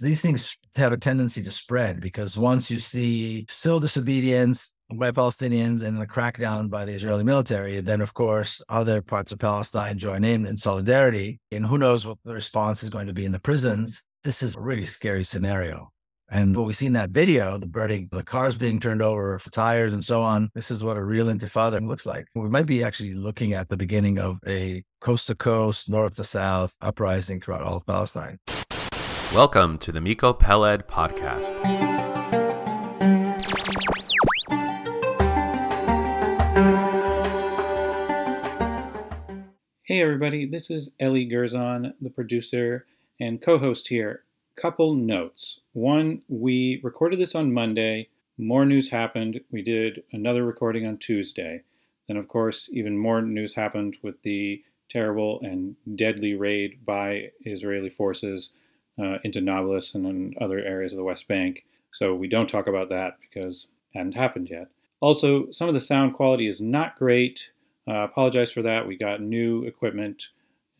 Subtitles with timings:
[0.00, 5.82] these things have a tendency to spread because once you see civil disobedience by Palestinians
[5.82, 10.24] and the crackdown by the Israeli military, then of course other parts of Palestine join
[10.24, 11.40] in in solidarity.
[11.50, 14.04] And who knows what the response is going to be in the prisons.
[14.24, 15.90] This is a really scary scenario.
[16.30, 19.50] And what we see in that video, the burning, the cars being turned over for
[19.50, 22.26] tires and so on, this is what a real intifada looks like.
[22.34, 26.24] We might be actually looking at the beginning of a coast to coast, north to
[26.24, 28.38] south uprising throughout all of Palestine.
[29.34, 31.44] Welcome to the Miko Peled podcast.
[39.82, 42.86] Hey, everybody, this is Ellie Gerzon, the producer
[43.20, 44.24] and co host here
[44.56, 45.60] couple notes.
[45.74, 48.08] One, we recorded this on Monday.
[48.38, 49.40] More news happened.
[49.50, 51.62] We did another recording on Tuesday.
[52.06, 57.90] Then, of course, even more news happened with the terrible and deadly raid by Israeli
[57.90, 58.50] forces
[58.98, 61.64] uh, into Nablus and in other areas of the West Bank.
[61.92, 64.68] So we don't talk about that because it hadn't happened yet.
[65.00, 67.50] Also, some of the sound quality is not great.
[67.88, 68.86] Uh, apologize for that.
[68.86, 70.28] We got new equipment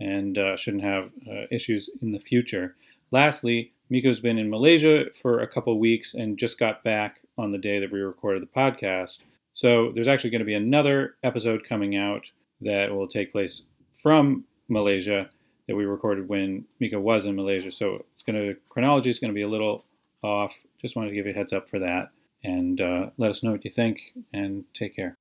[0.01, 2.77] and uh, shouldn't have uh, issues in the future.
[3.11, 7.59] Lastly, Miko's been in Malaysia for a couple weeks and just got back on the
[7.59, 9.23] day that we recorded the podcast.
[9.55, 12.31] So there's actually going to be another episode coming out
[12.61, 13.63] that will take place
[13.95, 15.31] from Malaysia
[15.69, 17.71] that we recorded when Miko was in Malaysia.
[17.71, 19.85] So it's going to chronology is going to be a little
[20.23, 20.63] off.
[20.81, 22.11] Just wanted to give you a heads up for that
[22.43, 24.01] and uh, let us know what you think
[24.33, 25.19] and take care.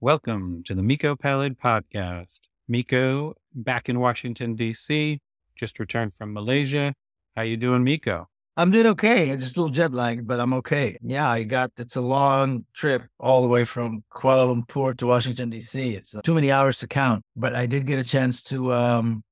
[0.00, 2.38] Welcome to the Miko Peled podcast.
[2.68, 5.20] Miko back in Washington, D.C.,
[5.56, 6.94] just returned from Malaysia.
[7.36, 8.29] How you doing, Miko?
[8.56, 9.34] I'm doing okay.
[9.36, 10.96] Just a little jet lagged, but I'm okay.
[11.02, 15.50] Yeah, I got it's a long trip all the way from Kuala Lumpur to Washington
[15.50, 15.94] D.C.
[15.94, 18.72] It's uh, too many hours to count, but I did get a chance to.
[18.72, 19.24] Um,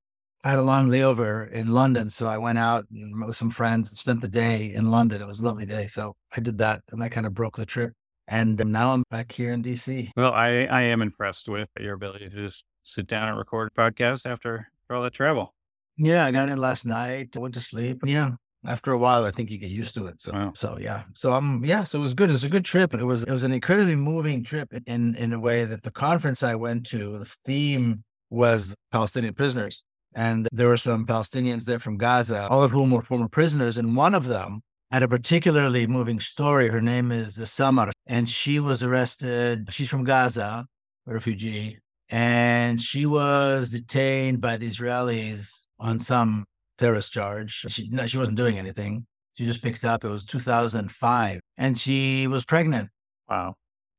[0.45, 3.51] I had a long layover in London, so I went out and met with some
[3.51, 5.21] friends and spent the day in London.
[5.21, 7.67] It was a lovely day, so I did that, and that kind of broke the
[7.67, 7.93] trip.
[8.29, 10.11] And now I'm back here in DC.
[10.17, 13.81] Well, I, I am impressed with your ability to just sit down and record a
[13.81, 15.55] podcast after all that travel.
[15.97, 17.37] Yeah, I got in last night.
[17.37, 18.01] I went to sleep.
[18.05, 18.33] Yeah.
[18.67, 20.21] After a while, I think you get used to it.
[20.21, 20.53] So, Wow.
[20.55, 21.05] so yeah.
[21.15, 21.85] So I'm, yeah.
[21.85, 22.29] So it was good.
[22.29, 22.93] It was a good trip.
[22.93, 26.43] It was, it was an incredibly moving trip in, in a way that the conference
[26.43, 29.85] I went to, the theme was Palestinian prisoners.
[30.15, 33.79] And there were some Palestinians there from Gaza, all of whom were former prisoners.
[33.79, 36.69] And one of them had a particularly moving story.
[36.69, 39.69] Her name is Samar, and she was arrested.
[39.71, 40.67] She's from Gaza,
[41.07, 46.45] a refugee, and she was detained by the Israelis on some
[46.79, 47.65] terrorist charge.
[47.69, 49.07] She no, she wasn't doing anything.
[49.37, 50.05] She just picked up.
[50.05, 52.89] It was 2005, and she was pregnant,
[53.29, 53.55] Wow.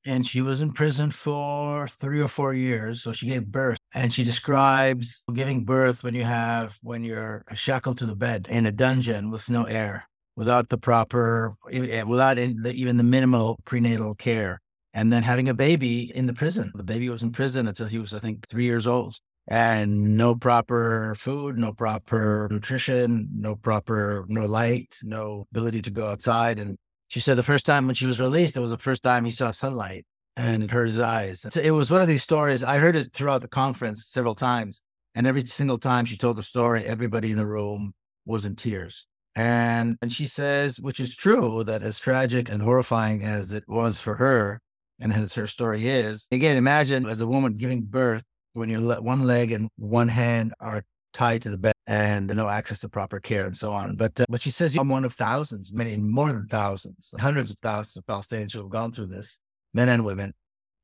[0.06, 3.03] and she was in prison for three or four years.
[3.03, 7.97] So she gave birth, and she describes giving birth when you have when you're shackled
[8.00, 12.97] to the bed in a dungeon with no air, without the proper, without the, even
[12.97, 14.59] the minimal prenatal care.
[14.94, 16.72] And then having a baby in the prison.
[16.73, 19.16] The baby was in prison until he was, I think, three years old
[19.50, 26.08] and no proper food, no proper nutrition, no proper, no light, no ability to go
[26.08, 26.60] outside.
[26.60, 26.78] And
[27.08, 29.32] she said the first time when she was released, it was the first time he
[29.32, 30.06] saw sunlight
[30.38, 31.46] and it hurt his eyes.
[31.50, 32.64] So it was one of these stories.
[32.64, 34.84] I heard it throughout the conference several times.
[35.16, 37.94] And every single time she told the story, everybody in the room
[38.28, 39.08] was in tears.
[39.36, 44.00] And, and she says, which is true, that as tragic and horrifying as it was
[44.00, 44.62] for her,
[45.00, 48.24] and as her story is, again, imagine as a woman giving birth
[48.54, 50.84] when your le- one leg and one hand are
[51.14, 53.96] tied to the bed and no access to proper care and so on.
[53.96, 57.58] But uh, but she says I'm one of thousands, many more than thousands, hundreds of
[57.59, 59.40] thousands of Palestinians who have gone through this,
[59.74, 60.34] men and women,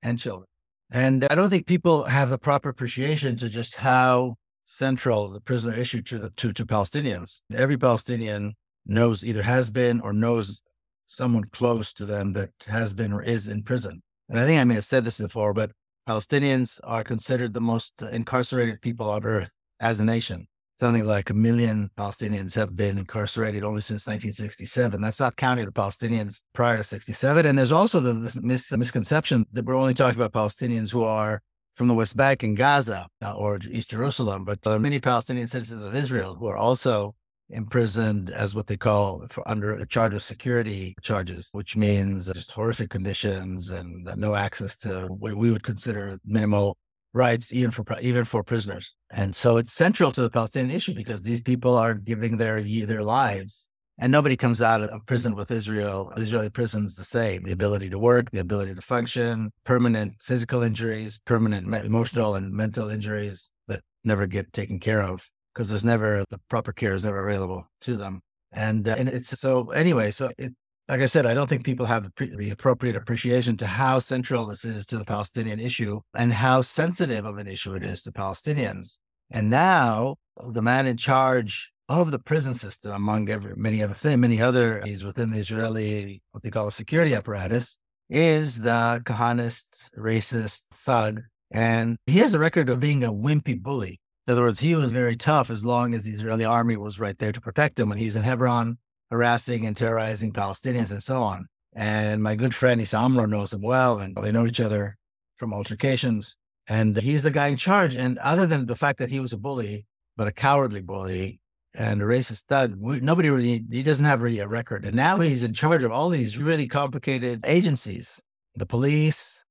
[0.02, 0.48] and children.
[0.92, 5.74] And I don't think people have the proper appreciation to just how central the prisoner
[5.74, 7.42] issue to the, to to Palestinians.
[7.54, 8.54] Every Palestinian
[8.86, 10.62] knows either has been or knows
[11.06, 14.02] someone close to them that has been or is in prison.
[14.28, 15.72] And I think I may have said this before, but
[16.08, 20.48] Palestinians are considered the most incarcerated people on earth as a nation.
[20.78, 25.00] Something like a million Palestinians have been incarcerated only since 1967.
[25.02, 27.46] That's not counting the Palestinians prior to 67.
[27.46, 31.42] And there's also the this mis- misconception that we're only talking about Palestinians who are
[31.76, 35.48] from the West Bank and Gaza uh, or East Jerusalem, but there are many Palestinian
[35.48, 37.16] citizens of Israel who are also
[37.50, 42.52] imprisoned as what they call for under a charge of security charges, which means just
[42.52, 46.78] horrific conditions and no access to what we would consider minimal
[47.14, 48.94] rights, even for even for prisoners.
[49.12, 53.04] And so it's central to the Palestinian issue because these people are giving their their
[53.04, 53.70] lives.
[53.98, 56.12] And nobody comes out of prison with Israel.
[56.18, 61.22] Israeli prisons the same: the ability to work, the ability to function, permanent physical injuries,
[61.26, 65.26] permanent emotional and mental injuries that never get taken care of
[65.56, 68.22] because there's never the proper care is never available to them.
[68.52, 70.54] And, uh, and it's so anyway, so it,
[70.88, 74.00] like I said, I don't think people have the, pre- the, appropriate appreciation to how
[74.00, 78.04] central this is to the Palestinian issue and how sensitive of an issue it is
[78.04, 79.00] to Palestinians.
[79.32, 80.18] And now
[80.48, 84.82] the man in charge of the prison system, among every, many other things, many other
[84.86, 87.78] he's within the Israeli what they call a security apparatus,
[88.10, 94.00] is the Kahanist racist thug, and he has a record of being a wimpy bully.
[94.28, 97.18] In other words, he was very tough as long as the Israeli army was right
[97.18, 98.78] there to protect him when he's in Hebron
[99.12, 101.48] harassing and terrorizing Palestinians and so on.
[101.76, 104.98] And my good friend Issa Amro knows him well, and they know each other
[105.36, 106.38] from altercations.
[106.68, 107.94] And he's the guy in charge.
[107.94, 109.86] And other than the fact that he was a bully,
[110.18, 111.40] but a cowardly bully
[111.76, 114.86] and a racist we, nobody really, he doesn't have really a record.
[114.86, 118.22] And now he's in charge of all these really complicated agencies
[118.58, 119.44] the police,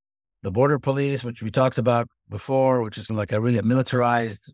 [0.43, 4.53] the border police, which we talked about before, which is like a really militarized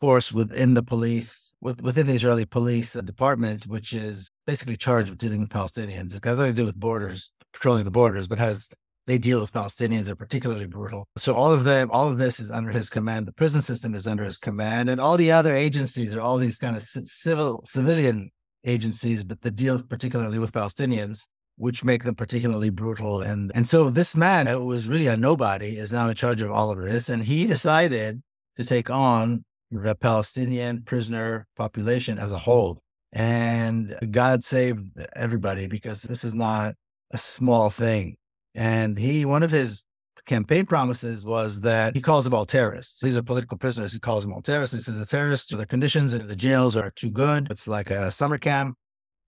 [0.00, 5.18] force within the police, with, within the Israeli police department, which is basically charged with
[5.18, 6.06] dealing with Palestinians.
[6.06, 8.70] It's got nothing to do with borders, patrolling the borders, but has
[9.06, 10.04] they deal with Palestinians.
[10.04, 11.08] They're particularly brutal.
[11.16, 13.26] So all of them, all of this is under his command.
[13.26, 16.58] The prison system is under his command, and all the other agencies are all these
[16.58, 18.30] kind of civil civilian
[18.64, 21.26] agencies, but that deal particularly with Palestinians,
[21.56, 23.20] which make them particularly brutal.
[23.20, 26.50] And and so this man, who was really a nobody, is now in charge of
[26.50, 28.22] all of this, and he decided
[28.56, 32.82] to take on the Palestinian prisoner population as a whole.
[33.12, 36.74] And God saved everybody because this is not
[37.10, 38.16] a small thing.
[38.54, 39.84] And he, one of his
[40.26, 43.00] campaign promises was that he calls them all terrorists.
[43.00, 43.92] These are political prisoners.
[43.92, 44.76] He calls them all terrorists.
[44.76, 47.48] He says the terrorists, the conditions in the jails are too good.
[47.50, 48.76] It's like a summer camp.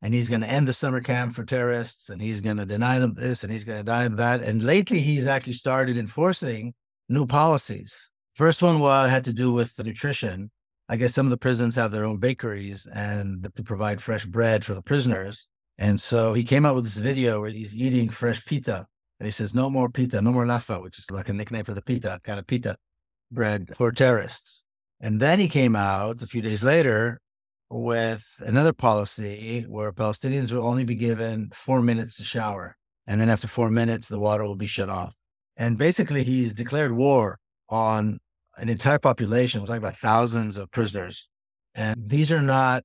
[0.04, 2.98] And he's going to end the summer camp for terrorists and he's going to deny
[2.98, 4.42] them this and he's going to deny that.
[4.42, 6.74] And lately, he's actually started enforcing
[7.08, 10.50] new policies First one well, had to do with the nutrition.
[10.88, 14.64] I guess some of the prisons have their own bakeries and to provide fresh bread
[14.64, 15.48] for the prisoners.
[15.76, 18.86] And so he came out with this video where he's eating fresh pita.
[19.20, 21.74] And he says, no more pita, no more lafa, which is like a nickname for
[21.74, 22.76] the pita, kind of pita
[23.30, 24.64] bread for terrorists.
[25.00, 27.20] And then he came out a few days later
[27.68, 32.76] with another policy where Palestinians will only be given four minutes to shower.
[33.06, 35.14] And then after four minutes, the water will be shut off.
[35.56, 37.38] And basically, he's declared war
[37.72, 38.20] on
[38.58, 39.60] an entire population.
[39.60, 41.28] We're talking about thousands of prisoners.
[41.74, 42.84] And these are not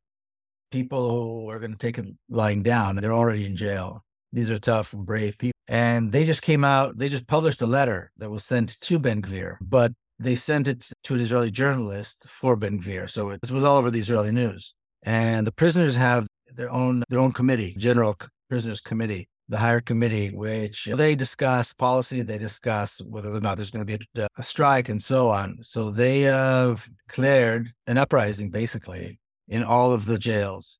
[0.72, 2.96] people who are going to take it lying down.
[2.96, 4.04] They're already in jail.
[4.32, 5.54] These are tough, brave people.
[5.68, 9.22] And they just came out, they just published a letter that was sent to Ben
[9.22, 13.10] Gvir, but they sent it to an Israeli journalist for Ben Gvir.
[13.10, 14.74] So it was all over the Israeli news.
[15.04, 18.18] And the prisoners have their own their own committee, General
[18.50, 23.72] Prisoners Committee, the higher committee, which they discuss policy, they discuss whether or not there's
[23.72, 25.58] going to be a, a strike and so on.
[25.62, 30.80] So they have declared an uprising basically in all of the jails,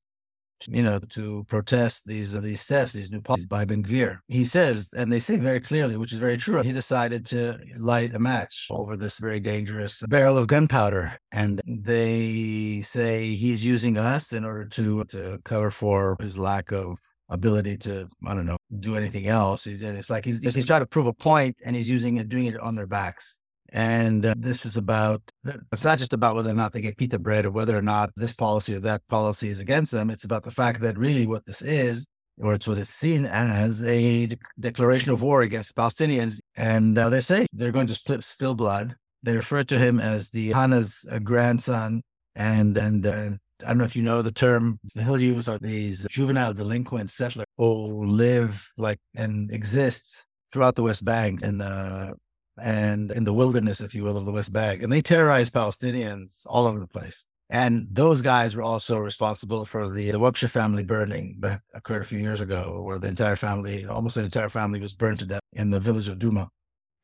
[0.66, 4.18] you know, to protest these uh, these steps, these new policies by Ben Gvir.
[4.26, 8.14] He says, and they say very clearly, which is very true, he decided to light
[8.14, 11.18] a match over this very dangerous barrel of gunpowder.
[11.32, 16.98] And they say he's using us in order to, to cover for his lack of
[17.28, 19.66] ability to I don't know do anything else.
[19.66, 22.46] And it's like he's he's trying to prove a point, and he's using it, doing
[22.46, 23.40] it on their backs.
[23.70, 27.18] And uh, this is about it's not just about whether or not they get pita
[27.18, 30.10] bread or whether or not this policy or that policy is against them.
[30.10, 32.06] It's about the fact that really what this is,
[32.40, 36.40] or it's what is seen as a de- declaration of war against Palestinians.
[36.56, 38.96] And uh, they say they're going to split, spill blood.
[39.22, 42.02] They refer to him as the Hana's uh, grandson,
[42.34, 43.30] and and uh,
[43.64, 47.10] I don't know if you know the term, the hill youth are these juvenile delinquent
[47.10, 52.14] settlers who live like and exist throughout the West Bank and uh,
[52.60, 54.82] and in the wilderness, if you will, of the West Bank.
[54.82, 57.26] And they terrorize Palestinians all over the place.
[57.50, 62.04] And those guys were also responsible for the, the Dawabsheh family burning that occurred a
[62.04, 65.40] few years ago, where the entire family, almost the entire family, was burned to death
[65.54, 66.50] in the village of Duma.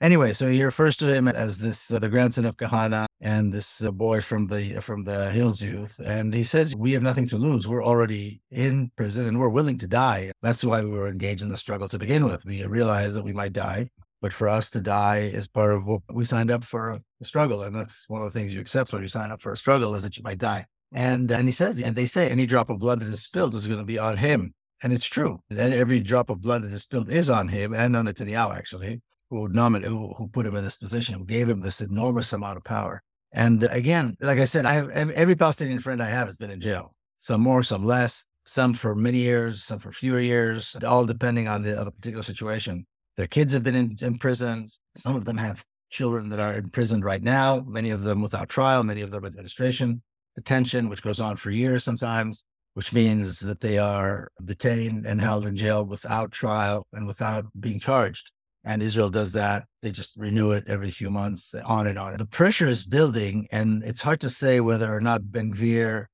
[0.02, 3.80] Anyway, so he refers to him as this uh, the grandson of Kahane and this
[3.80, 7.66] boy from the from the Hills Youth, and he says we have nothing to lose.
[7.66, 10.30] We're already in prison and we're willing to die.
[10.42, 12.44] That's why we were engaged in the struggle to begin with.
[12.44, 13.88] We realized that we might die,
[14.20, 17.62] but for us to die is part of what we signed up for a struggle,
[17.62, 19.94] and that's one of the things you accept when you sign up for a struggle
[19.94, 20.66] is that you might die.
[20.92, 23.66] And and he says, and they say any drop of blood that is spilled is
[23.66, 24.52] going to be on him,
[24.82, 25.40] and it's true.
[25.48, 29.00] And every drop of blood that is spilled is on him and on Netanyahu actually
[29.30, 32.64] who nominated, who put him in this position, who gave him this enormous amount of
[32.64, 33.02] power.
[33.36, 36.60] And again, like I said, I have every Palestinian friend I have has been in
[36.60, 36.94] jail.
[37.18, 38.24] Some more, some less.
[38.46, 42.86] Some for many years, some for fewer years, all depending on the, on particular situation.
[43.16, 44.66] Their kids have been in, in prison.
[44.96, 47.64] Some of them have children that are imprisoned right now.
[47.66, 48.84] Many of them without trial.
[48.84, 50.02] Many of them administration.
[50.36, 55.46] detention, which goes on for years sometimes, which means that they are detained and held
[55.46, 58.30] in jail without trial and without being charged.
[58.64, 59.64] And Israel does that.
[59.82, 62.16] They just renew it every few months, on and on.
[62.16, 66.06] The pressure is building, and it's hard to say whether or not Ben Gvir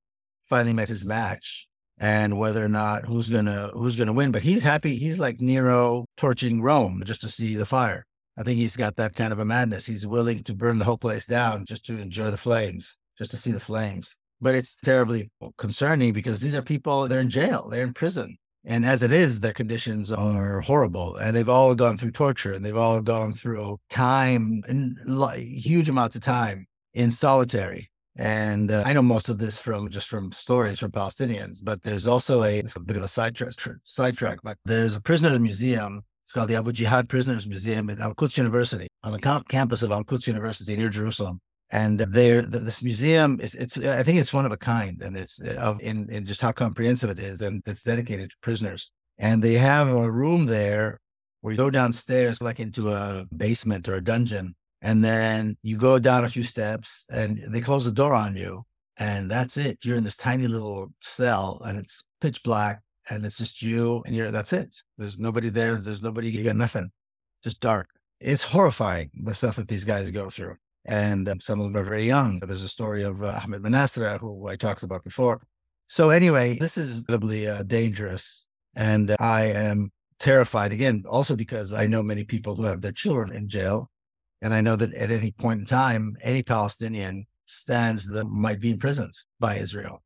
[0.49, 4.33] finally met his match and whether or not who's gonna who's gonna win.
[4.33, 4.97] But he's happy.
[4.97, 8.05] He's like Nero torching Rome just to see the fire.
[8.37, 9.87] I think he's got that kind of a madness.
[9.87, 13.37] He's willing to burn the whole place down just to enjoy the flames, just to
[13.37, 14.17] see the flames.
[14.41, 18.39] But it's terribly concerning because these are people, they're in jail, they're in prison.
[18.65, 21.17] And as it is, their conditions are horrible.
[21.17, 24.99] And they've all gone through torture and they've all gone through time and
[25.37, 27.91] huge amounts of time in solitary.
[28.17, 32.07] And uh, I know most of this from just from stories from Palestinians, but there's
[32.07, 34.41] also a, a bit of a sidetrack, sidetrack.
[34.43, 38.39] But there's a prisoner museum it's called the Abu Jihad Prisoners Museum at Al Quds
[38.39, 41.41] University on the campus of Al Quds University near Jerusalem.
[41.73, 45.41] And there, this museum is, it's, I think it's one of a kind and it's
[45.41, 47.43] uh, in, in just how comprehensive it is.
[47.43, 48.91] And it's dedicated to prisoners.
[49.19, 51.01] And they have a room there
[51.41, 54.57] where you go downstairs, like into a basement or a dungeon.
[54.83, 58.65] And then you go down a few steps and they close the door on you.
[58.97, 59.79] And that's it.
[59.85, 64.15] You're in this tiny little cell and it's pitch black and it's just you and
[64.15, 64.77] you're that's it.
[64.99, 65.77] There's nobody there.
[65.77, 66.31] There's nobody.
[66.31, 66.91] You got nothing.
[67.43, 67.89] Just dark.
[68.21, 71.85] It's horrifying the stuff that these guys go through, and um, some of them are
[71.85, 72.41] very young.
[72.41, 75.43] There's a story of uh, Ahmed Manasra, who I talked about before.
[75.87, 81.05] So anyway, this is incredibly uh, dangerous, and I am terrified again.
[81.09, 83.91] Also because I know many people who have their children in jail,
[84.43, 88.71] and I know that at any point in time, any Palestinian stands that might be
[88.71, 90.03] imprisoned by Israel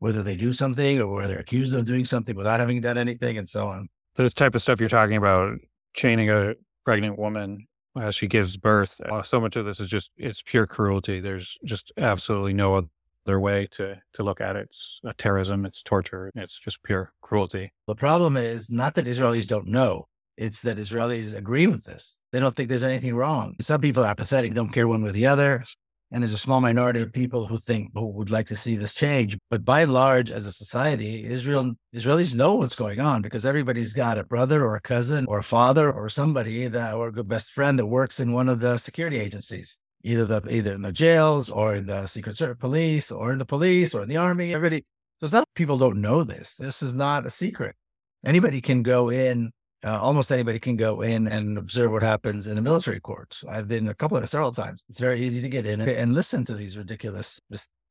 [0.00, 3.38] whether they do something or whether they're accused of doing something without having done anything
[3.38, 3.88] and so on.
[4.16, 5.58] This type of stuff you're talking about,
[5.94, 6.54] chaining a
[6.84, 7.66] pregnant woman
[8.00, 11.20] as she gives birth, uh, so much of this is just, it's pure cruelty.
[11.20, 12.88] There's just absolutely no
[13.26, 14.68] other way to, to look at it.
[14.70, 17.72] It's terrorism, it's torture, it's just pure cruelty.
[17.86, 20.08] The problem is not that Israelis don't know.
[20.36, 22.18] It's that Israelis agree with this.
[22.32, 23.56] They don't think there's anything wrong.
[23.60, 25.64] Some people are apathetic, don't care one way or the other.
[26.12, 28.94] And there's a small minority of people who think who would like to see this
[28.94, 29.38] change.
[29.48, 33.92] But by and large, as a society, Israel Israelis know what's going on because everybody's
[33.92, 37.52] got a brother or a cousin or a father or somebody that or a best
[37.52, 41.48] friend that works in one of the security agencies, either the either in the jails
[41.48, 44.52] or in the secret service police or in the police or in the army.
[44.52, 44.84] Everybody
[45.20, 46.56] so it's not people don't know this.
[46.56, 47.76] This is not a secret.
[48.24, 49.52] Anybody can go in
[49.84, 53.40] uh, almost anybody can go in and observe what happens in a military court.
[53.48, 54.84] I've been a couple of several times.
[54.88, 57.40] It's very easy to get in and listen to these ridiculous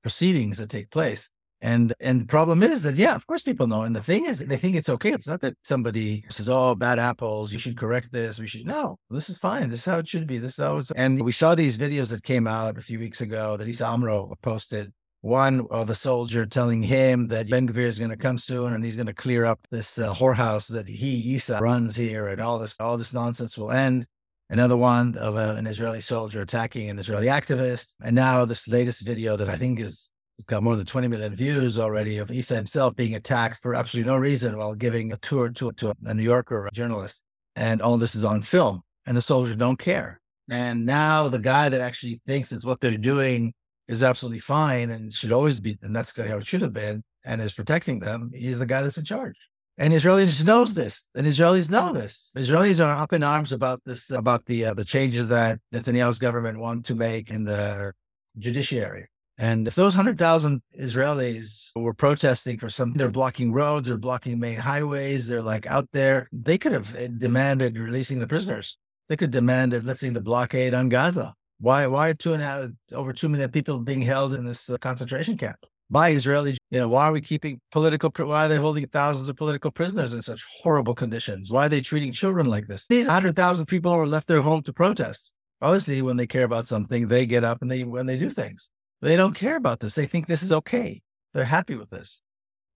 [0.01, 1.29] proceedings that take place.
[1.61, 3.81] And and the problem is that yeah, of course people know.
[3.81, 5.11] And the thing is, they think it's okay.
[5.11, 8.97] It's not that somebody says, "Oh, bad apples, you should correct this." We should no.
[9.09, 9.69] This is fine.
[9.69, 10.37] This is how it should be.
[10.37, 10.91] This is how it's.
[10.91, 14.33] And we saw these videos that came out a few weeks ago that Issa Amro
[14.41, 18.73] posted one of a soldier telling him that Ben Gvir is going to come soon
[18.73, 22.39] and he's going to clear up this uh, whorehouse that he Issa runs here and
[22.39, 24.05] all this all this nonsense will end.
[24.51, 29.05] Another one of a, an Israeli soldier attacking an Israeli activist, and now this latest
[29.05, 30.09] video that I think is
[30.47, 34.17] got more than 20 million views already of Issa himself being attacked for absolutely no
[34.17, 37.23] reason while giving a tour to, to a New Yorker a journalist,
[37.57, 40.21] and all this is on film, and the soldiers don't care.
[40.49, 43.53] And now the guy that actually thinks it's what they're doing
[43.89, 47.41] is absolutely fine and should always be, and that's how it should have been, and
[47.41, 49.35] is protecting them, he's the guy that's in charge.
[49.79, 52.31] And Israelis knows this, and Israelis know this.
[52.37, 56.59] Israelis are up in arms about this, about the uh, the changes that Netanyahu's government
[56.59, 57.93] want to make in the
[58.37, 59.07] judiciary.
[59.37, 64.37] And if those hundred thousand Israelis were protesting for some, they're blocking roads, they're blocking
[64.37, 68.77] main highways, they're like out there, they could have uh, demanded releasing the prisoners.
[69.07, 71.33] They could demand lifting the blockade on Gaza.
[71.59, 74.77] Why why two and a half over two million people being held in this uh,
[74.77, 75.57] concentration camp
[75.89, 76.57] by Israeli?
[76.71, 78.11] You know, why are we keeping political?
[78.15, 81.51] Why are they holding thousands of political prisoners in such horrible conditions?
[81.51, 82.87] Why are they treating children like this?
[82.87, 85.33] These hundred thousand people were left their home to protest.
[85.61, 88.69] Obviously, when they care about something, they get up and they when they do things.
[89.01, 89.95] They don't care about this.
[89.95, 91.01] They think this is okay.
[91.33, 92.21] They're happy with this.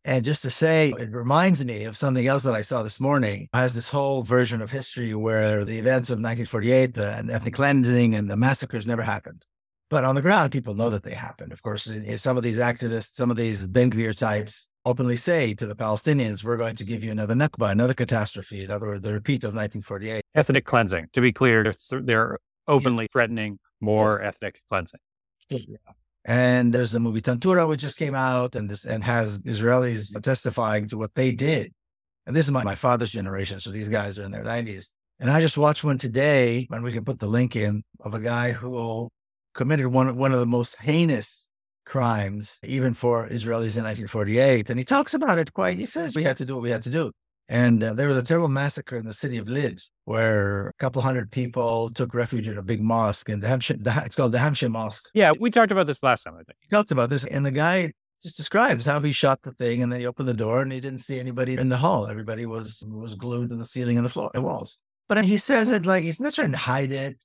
[0.06, 3.00] And just to say, oh, it reminds me of something else that I saw this
[3.00, 3.44] morning.
[3.54, 8.14] It has this whole version of history where the events of 1948, the ethnic cleansing
[8.14, 9.46] and the massacres never happened.
[9.90, 11.54] But on the ground, people know that they happened.
[11.54, 15.66] Of course, some of these activists, some of these Ben Gvir types openly say to
[15.66, 18.64] the Palestinians, we're going to give you another Nakba, another catastrophe.
[18.64, 20.24] In other words, the repeat of 1948.
[20.36, 21.08] Ethnic cleansing.
[21.14, 24.36] To be clear, they're, they're openly threatening more yes.
[24.36, 25.00] ethnic cleansing.
[25.50, 25.78] Yeah.
[26.26, 30.88] And there's the movie Tantura, which just came out and this and has Israelis testifying
[30.90, 31.74] to what they did.
[32.26, 33.60] And this is my, my father's generation.
[33.60, 34.94] So these guys are in their 90s.
[35.20, 38.20] And I just watched one today, and we can put the link in, of a
[38.20, 39.10] guy who
[39.54, 41.50] committed one, one of the most heinous
[41.86, 44.70] crimes, even for Israelis in 1948.
[44.70, 46.84] And he talks about it quite, he says we had to do what we had
[46.84, 47.12] to do.
[47.50, 51.02] And uh, there was a terrible massacre in the city of Lid where a couple
[51.02, 54.70] hundred people took refuge in a big mosque in the Dahmash, it's called the Dahmash
[54.72, 55.10] Mosque.
[55.14, 56.58] Yeah, we talked about this last time, I think.
[56.62, 57.26] We talked about this.
[57.26, 57.92] And the guy
[58.24, 60.80] just describes how he shot the thing and then he opened the door and he
[60.80, 62.08] didn't see anybody in the hall.
[62.08, 64.78] Everybody was was glued to the ceiling and the floor, the walls.
[65.10, 67.18] But he says it like he's not trying to hide it.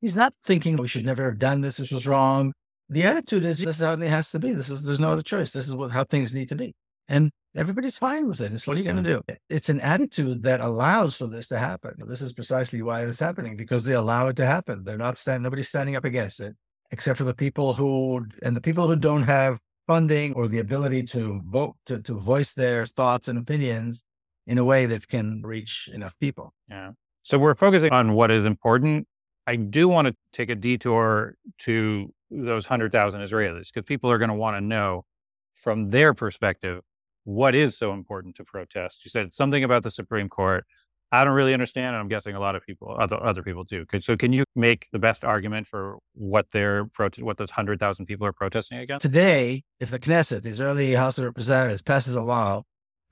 [0.00, 1.78] He's not thinking we should never have done this.
[1.78, 2.52] This was wrong.
[2.88, 4.52] The attitude is this is how it has to be.
[4.52, 5.50] This is there's no other choice.
[5.50, 6.74] This is what how things need to be.
[7.08, 8.52] And everybody's fine with it.
[8.52, 9.36] It's what are you going to do?
[9.48, 11.94] It's an attitude that allows for this to happen.
[12.06, 14.84] This is precisely why it's happening because they allow it to happen.
[14.84, 15.42] They're not standing.
[15.42, 16.54] Nobody's standing up against it,
[16.90, 21.02] except for the people who and the people who don't have funding or the ability
[21.02, 24.04] to vote to, to voice their thoughts and opinions
[24.46, 26.52] in a way that can reach enough people.
[26.68, 26.92] Yeah.
[27.22, 29.06] So we're focusing on what is important.
[29.46, 34.28] I do want to take a detour to those 100,000 Israelis because people are going
[34.28, 35.04] to want to know
[35.52, 36.82] from their perspective
[37.24, 39.04] what is so important to protest.
[39.04, 40.64] You said something about the Supreme Court.
[41.12, 43.84] I don't really understand, and I'm guessing a lot of people, other, other people do.
[44.00, 48.06] So, can you make the best argument for what they're protest, what those hundred thousand
[48.06, 49.62] people are protesting against today?
[49.78, 52.62] If the Knesset, the Israeli House of Representatives, passes a law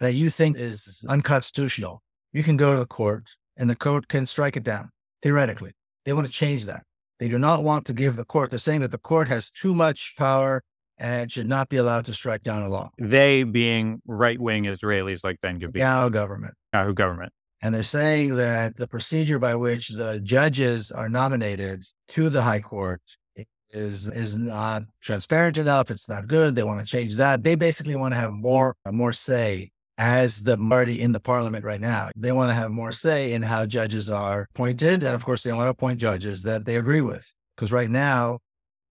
[0.01, 2.03] that you think is unconstitutional,
[2.33, 4.91] you can go to the court, and the court can strike it down.
[5.23, 5.73] Theoretically,
[6.05, 6.83] they want to change that.
[7.21, 8.51] They do not want to give the court.
[8.51, 10.65] They're saying that the court has too much power
[11.03, 12.89] and should not be allowed to strike down a law.
[12.97, 15.75] They being right wing Israelis like Ben Gvir.
[15.75, 16.55] Now government.
[16.73, 17.33] Now government.
[17.61, 22.61] And they're saying that the procedure by which the judges are nominated to the high
[22.61, 23.03] court
[23.71, 25.91] is is not transparent enough.
[25.91, 26.55] It's not good.
[26.55, 27.43] They want to change that.
[27.43, 31.81] They basically want to have more more say as the party in the parliament right
[31.81, 32.11] now.
[32.17, 35.53] They want to have more say in how judges are appointed, and of course, they
[35.53, 37.33] want to appoint judges that they agree with.
[37.57, 38.39] Because right now,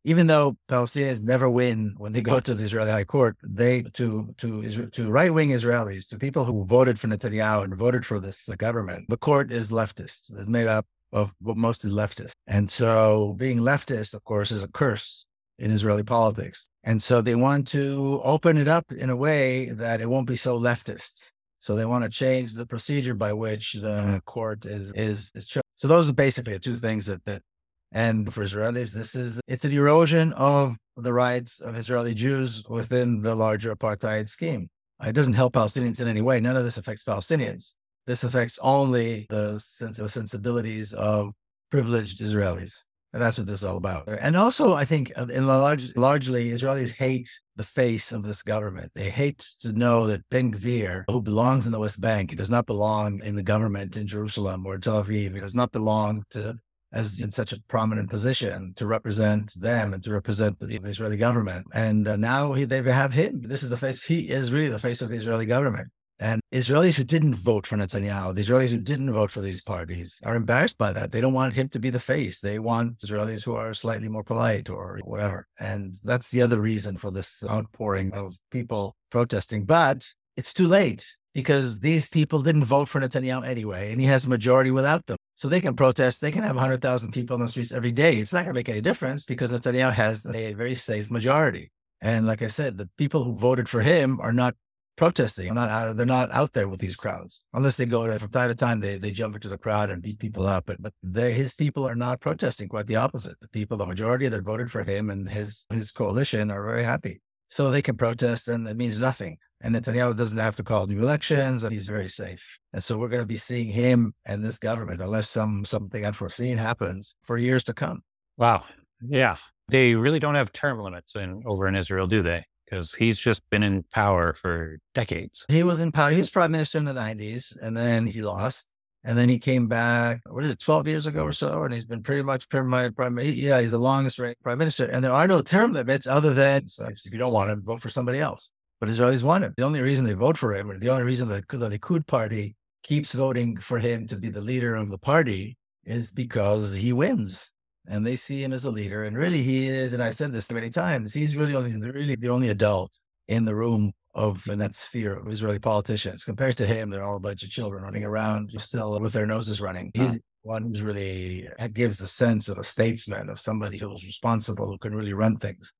[0.03, 4.33] even though Palestinians never win when they go to the Israeli High Court, they to
[4.37, 8.49] to to right wing Israelis, to people who voted for Netanyahu and voted for this
[8.57, 10.35] government, the court is leftist.
[10.37, 15.25] It's made up of mostly leftists, and so being leftist, of course, is a curse
[15.59, 16.69] in Israeli politics.
[16.83, 20.35] And so they want to open it up in a way that it won't be
[20.35, 21.31] so leftist.
[21.59, 25.61] So they want to change the procedure by which the court is is is chosen.
[25.75, 27.43] So those are basically the two things that that
[27.91, 33.21] and for Israelis, this is it's an erosion of the rights of Israeli Jews within
[33.21, 34.69] the larger apartheid scheme.
[35.03, 36.39] It doesn't help Palestinians in any way.
[36.39, 37.73] None of this affects Palestinians.
[38.05, 41.31] This affects only the, sens- the sensibilities of
[41.69, 42.83] privileged Israelis.
[43.13, 44.07] And that's what this is all about.
[44.07, 48.91] And also, I think uh, in large, largely, Israelis hate the face of this government.
[48.95, 52.67] They hate to know that Ben Gvir, who belongs in the West Bank, does not
[52.67, 55.33] belong in the government in Jerusalem or Tel Aviv.
[55.33, 56.57] He does not belong to
[56.93, 61.17] as in such a prominent position to represent them and to represent the, the Israeli
[61.17, 61.65] government.
[61.73, 63.41] And uh, now he, they have him.
[63.43, 64.03] This is the face.
[64.03, 65.89] He is really the face of the Israeli government.
[66.19, 70.19] And Israelis who didn't vote for Netanyahu, the Israelis who didn't vote for these parties,
[70.23, 71.11] are embarrassed by that.
[71.11, 72.39] They don't want him to be the face.
[72.39, 75.47] They want Israelis who are slightly more polite or whatever.
[75.59, 79.65] And that's the other reason for this outpouring of people protesting.
[79.65, 84.25] But it's too late because these people didn't vote for Netanyahu anyway, and he has
[84.25, 85.17] a majority without them.
[85.35, 86.21] So they can protest.
[86.21, 88.17] They can have 100,000 people on the streets every day.
[88.17, 91.71] It's not going to make any difference because Netanyahu has a very safe majority.
[92.01, 94.55] And like I said, the people who voted for him are not
[94.95, 95.45] protesting.
[95.45, 98.29] They're not out, they're not out there with these crowds unless they go to, from
[98.29, 100.65] time to time, they, they jump into the crowd and beat people up.
[100.67, 100.93] But, but
[101.33, 103.39] his people are not protesting, quite the opposite.
[103.39, 107.21] The people, the majority that voted for him and his, his coalition are very happy.
[107.47, 109.37] So they can protest and it means nothing.
[109.63, 112.59] And Netanyahu doesn't have to call new elections and he's very safe.
[112.73, 116.57] And so we're going to be seeing him and this government, unless some something unforeseen
[116.57, 118.01] happens, for years to come.
[118.37, 118.63] Wow.
[119.07, 119.35] Yeah.
[119.69, 122.45] They really don't have term limits in, over in Israel, do they?
[122.65, 125.45] Because he's just been in power for decades.
[125.47, 126.11] He was in power.
[126.11, 128.67] He was prime minister in the 90s and then he lost.
[129.03, 131.63] And then he came back, what is it, 12 years ago or so?
[131.63, 134.85] And he's been pretty much prime, prime yeah, he's the longest reigning prime minister.
[134.85, 137.81] And there are no term limits other than so if you don't want him, vote
[137.81, 139.53] for somebody else but Israelis want him.
[139.55, 142.55] The only reason they vote for him, or the only reason that the Likud party
[142.83, 147.51] keeps voting for him to be the leader of the party, is because he wins,
[147.87, 149.03] and they see him as a leader.
[149.03, 149.93] And really, he is.
[149.93, 151.13] And I've said this many times.
[151.13, 155.31] He's really only really the only adult in the room of in that sphere of
[155.31, 156.23] Israeli politicians.
[156.23, 159.61] Compared to him, they're all a bunch of children running around, still with their noses
[159.61, 159.91] running.
[159.93, 164.79] He's one who's really gives the sense of a statesman, of somebody who's responsible, who
[164.79, 165.71] can really run things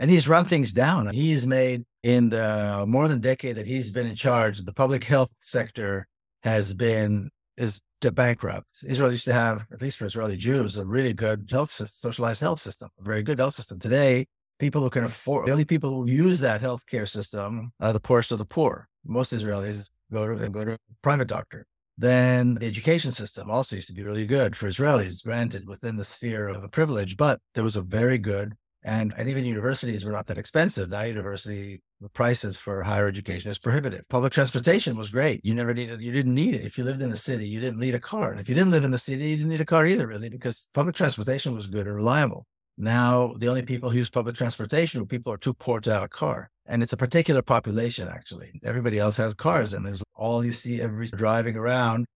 [0.00, 1.08] and he's run things down.
[1.14, 5.30] He's made in the more than decade that he's been in charge, the public health
[5.38, 6.08] sector
[6.42, 8.66] has been is to bankrupt.
[8.84, 12.60] Israel used to have, at least for Israeli Jews, a really good health socialized health
[12.60, 13.78] system, a very good health system.
[13.78, 14.26] Today,
[14.60, 18.30] People who can afford, the only people who use that healthcare system are the poorest
[18.30, 18.88] of the poor.
[19.06, 21.64] Most Israelis go to, go to a private doctor.
[21.96, 26.04] Then the education system also used to be really good for Israelis, granted within the
[26.04, 30.12] sphere of a privilege, but there was a very good and, and even universities were
[30.12, 30.88] not that expensive.
[30.88, 34.08] Now university, the prices for higher education is prohibitive.
[34.08, 35.44] Public transportation was great.
[35.44, 36.64] You never needed, you didn't need it.
[36.64, 38.30] If you lived in the city, you didn't need a car.
[38.30, 40.30] And if you didn't live in the city, you didn't need a car either, really,
[40.30, 42.46] because public transportation was good and reliable.
[42.78, 45.92] Now, the only people who use public transportation are people who are too poor to
[45.92, 46.50] have a car.
[46.64, 48.58] And it's a particular population, actually.
[48.64, 52.06] Everybody else has cars, and there's all you see every driving around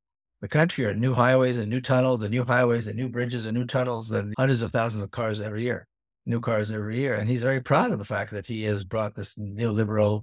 [0.41, 3.57] the country are new highways and new tunnels and new highways and new bridges and
[3.57, 5.87] new tunnels and hundreds of thousands of cars every year
[6.27, 7.15] new cars every year.
[7.15, 10.23] And he's very proud of the fact that he has brought this neoliberal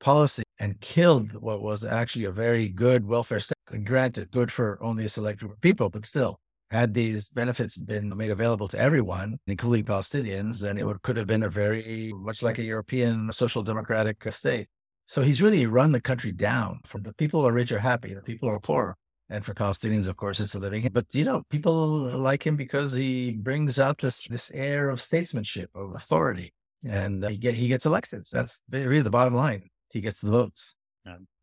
[0.00, 3.56] policy and killed what was actually a very good welfare state.
[3.70, 6.38] And granted, good for only a select group of people, but still,
[6.70, 11.26] had these benefits been made available to everyone, including Palestinians, then it would, could have
[11.26, 14.68] been a very much like a European social democratic state.
[15.06, 16.80] So he's really run the country down.
[16.86, 18.96] For the people who are rich are happy, the people who are poor
[19.32, 20.88] and for Palestinians, of course, it's a living.
[20.92, 21.76] But you know, people
[22.18, 26.52] like him because he brings out this this air of statesmanship, of authority,
[26.86, 28.26] and he get he gets elected.
[28.30, 29.70] That's really the bottom line.
[29.90, 30.74] He gets the votes.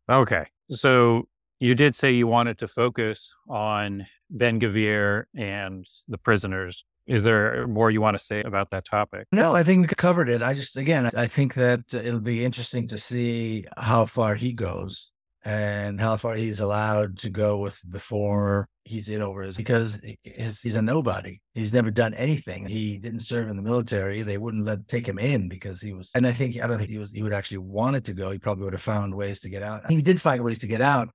[0.08, 1.28] Okay, so
[1.60, 6.84] you did say you wanted to focus on Ben Gvir and the prisoners.
[7.06, 9.26] Is there more you want to say about that topic?
[9.32, 10.42] No, I think we covered it.
[10.42, 15.12] I just, again, I think that it'll be interesting to see how far he goes
[15.44, 20.76] and how far he's allowed to go with before he's in over his because he's,
[20.76, 21.40] a nobody.
[21.54, 22.66] He's never done anything.
[22.66, 24.22] He didn't serve in the military.
[24.22, 26.10] They wouldn't let take him in because he was.
[26.14, 27.12] And I think I don't think he was.
[27.12, 28.30] He would actually wanted to go.
[28.30, 29.90] He probably would have found ways to get out.
[29.90, 31.08] He did find ways to get out,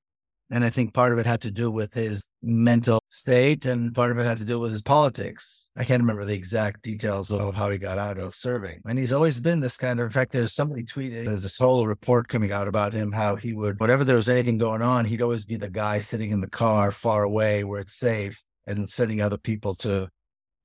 [0.52, 4.12] and I think part of it had to do with his mental state and part
[4.12, 5.72] of it had to do with his politics.
[5.76, 8.82] I can't remember the exact details of how he got out of serving.
[8.86, 11.88] And he's always been this kind of, in fact, there's somebody tweeted, there's this whole
[11.88, 15.24] report coming out about him, how he would, whenever there was anything going on, he'd
[15.24, 19.22] always be the guy sitting in the car far away where it's safe and sending
[19.22, 20.08] other people to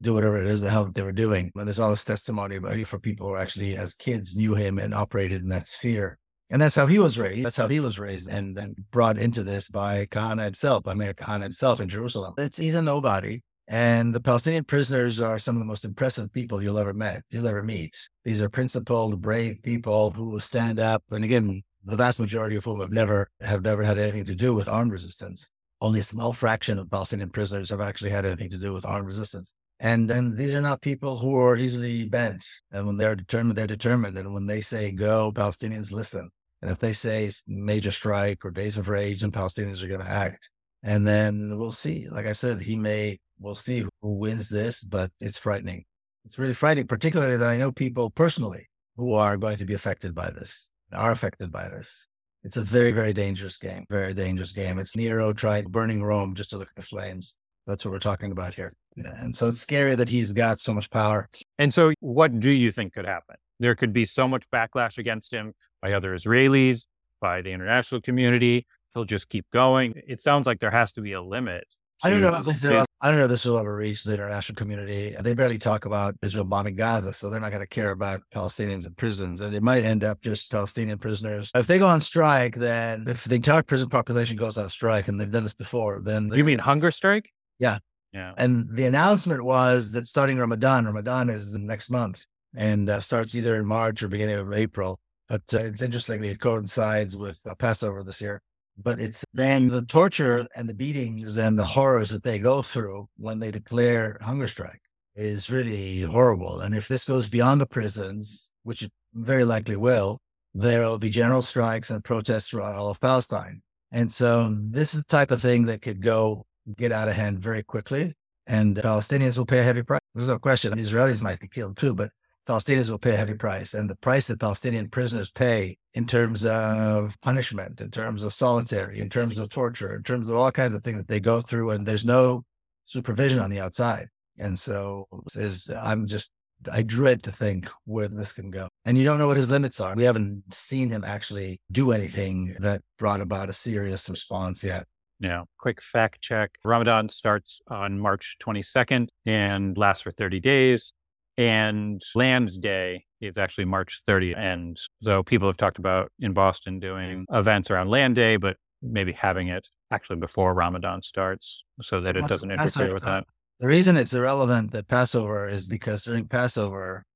[0.03, 1.51] do whatever it is the hell that they were doing.
[1.55, 4.95] And there's all this testimony about for people who actually, as kids, knew him and
[4.95, 6.19] operated in that sphere.
[6.51, 7.47] And that's how he was raised.
[7.47, 11.15] That's how he was raised and then brought into this by Kahane himself, by Meir
[11.15, 12.35] Kahane himself in Jerusalem.
[12.39, 13.41] It's, he's a nobody.
[13.69, 17.47] And the Palestinian prisoners are some of the most impressive people you'll ever met, you'll
[17.47, 17.97] ever meet.
[18.25, 21.05] These are principled, brave people who will stand up.
[21.13, 24.55] And again, the vast majority of whom have never have never had anything to do
[24.55, 25.53] with armed resistance.
[25.81, 29.07] Only a small fraction of Palestinian prisoners have actually had anything to do with armed
[29.07, 29.53] resistance.
[29.79, 32.45] And and these are not people who are easily bent.
[32.73, 34.19] And when they're determined, they're determined.
[34.19, 36.29] And when they say go, Palestinians listen.
[36.63, 40.09] And if they say major strike or days of rage, then Palestinians are going to
[40.09, 40.51] act.
[40.83, 42.09] And then we'll see.
[42.11, 45.85] Like I said, he may, we'll see who wins this, but it's frightening.
[46.25, 50.15] It's really frightening, particularly that I know people personally who are going to be affected
[50.15, 52.07] by this, are affected by this.
[52.43, 54.79] It's a very, very dangerous game, very dangerous game.
[54.79, 57.37] It's Nero tried burning Rome just to look at the flames.
[57.67, 58.73] That's what we're talking about here.
[58.97, 61.29] And so it's scary that he's got so much power.
[61.59, 63.37] And so, what do you think could happen?
[63.61, 66.87] There could be so much backlash against him by other Israelis,
[67.21, 68.67] by the international community.
[68.95, 69.95] He'll just keep going.
[70.09, 71.65] It sounds like there has to be a limit.
[72.03, 74.15] I don't know if this will, I don't know if this will ever reach the
[74.15, 75.15] international community.
[75.21, 78.87] They barely talk about Israel bombing Gaza, so they're not going to care about Palestinians
[78.87, 81.51] in prisons, and it might end up just Palestinian prisoners.
[81.55, 85.21] If they go on strike, then if the entire prison population goes on strike, and
[85.21, 87.31] they've done this before, then you mean hunger strike?
[87.59, 87.81] Yeah,
[88.15, 88.33] yeah.
[88.39, 93.57] And the announcement was that starting Ramadan, Ramadan is next month, and uh, starts either
[93.57, 94.99] in March or beginning of April.
[95.29, 98.43] But uh, it's interesting, it coincides with uh, Passover this year.
[98.83, 103.09] But it's then the torture and the beatings and the horrors that they go through
[103.17, 104.81] when they declare hunger strike
[105.15, 106.61] is really horrible.
[106.61, 110.19] And if this goes beyond the prisons, which it very likely will,
[110.55, 113.63] there will be general strikes and protests throughout all of Palestine.
[113.93, 116.45] And so this is the type of thing that could go
[116.77, 118.15] get out of hand very quickly.
[118.47, 120.01] And Palestinians will pay a heavy price.
[120.15, 120.73] There's no question.
[120.75, 122.11] Israelis might be killed too, but
[122.49, 123.75] Palestinians will pay a heavy price.
[123.75, 129.01] And the price that Palestinian prisoners pay in terms of punishment, in terms of solitary,
[129.01, 131.71] in terms of torture, in terms of all kinds of things that they go through,
[131.71, 132.45] and there's no
[132.85, 134.09] supervision on the outside.
[134.39, 136.31] And so is I'm just
[136.71, 138.69] I dread to think where this can go.
[138.85, 139.95] And you don't know what his limits are.
[139.95, 144.87] We haven't seen him actually do anything that brought about a serious response yet.
[145.21, 145.45] Yeah.
[145.59, 146.53] Quick fact check.
[146.65, 150.93] Ramadan starts on March 22nd and lasts for 30 days.
[151.41, 154.37] And Land Day is actually March 30th.
[154.37, 159.13] And so people have talked about in Boston doing events around Land Day, but maybe
[159.13, 163.25] having it actually before Ramadan starts so that it doesn't interfere with that.
[163.59, 167.07] The reason it's irrelevant that Passover is because during Passover,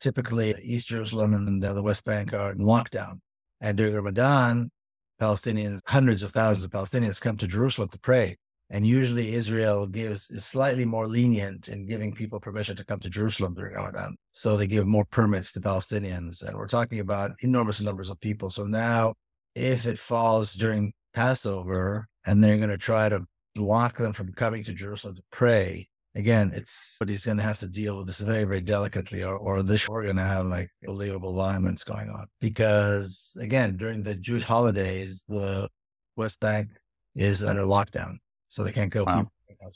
[0.00, 3.20] typically East Jerusalem and uh, the West Bank are in lockdown.
[3.60, 4.72] And during Ramadan,
[5.20, 8.36] Palestinians, hundreds of thousands of Palestinians come to Jerusalem to pray.
[8.74, 13.08] And usually Israel gives is slightly more lenient in giving people permission to come to
[13.08, 14.16] Jerusalem during Ramadan.
[14.32, 16.42] So they give more permits to Palestinians.
[16.42, 18.50] And we're talking about enormous numbers of people.
[18.50, 19.14] So now
[19.54, 24.64] if it falls during Passover and they're going to try to block them from coming
[24.64, 28.18] to Jerusalem to pray, again, it's but he's going to have to deal with this
[28.18, 32.26] very, very delicately, or, or this we're going to have like unbelievable violence going on.
[32.40, 35.68] Because again, during the Jewish holidays, the
[36.16, 36.70] West Bank
[37.14, 38.18] is under lockdown,
[38.54, 39.02] so they can't go.
[39.02, 39.28] Wow.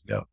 [0.07, 0.25] Go.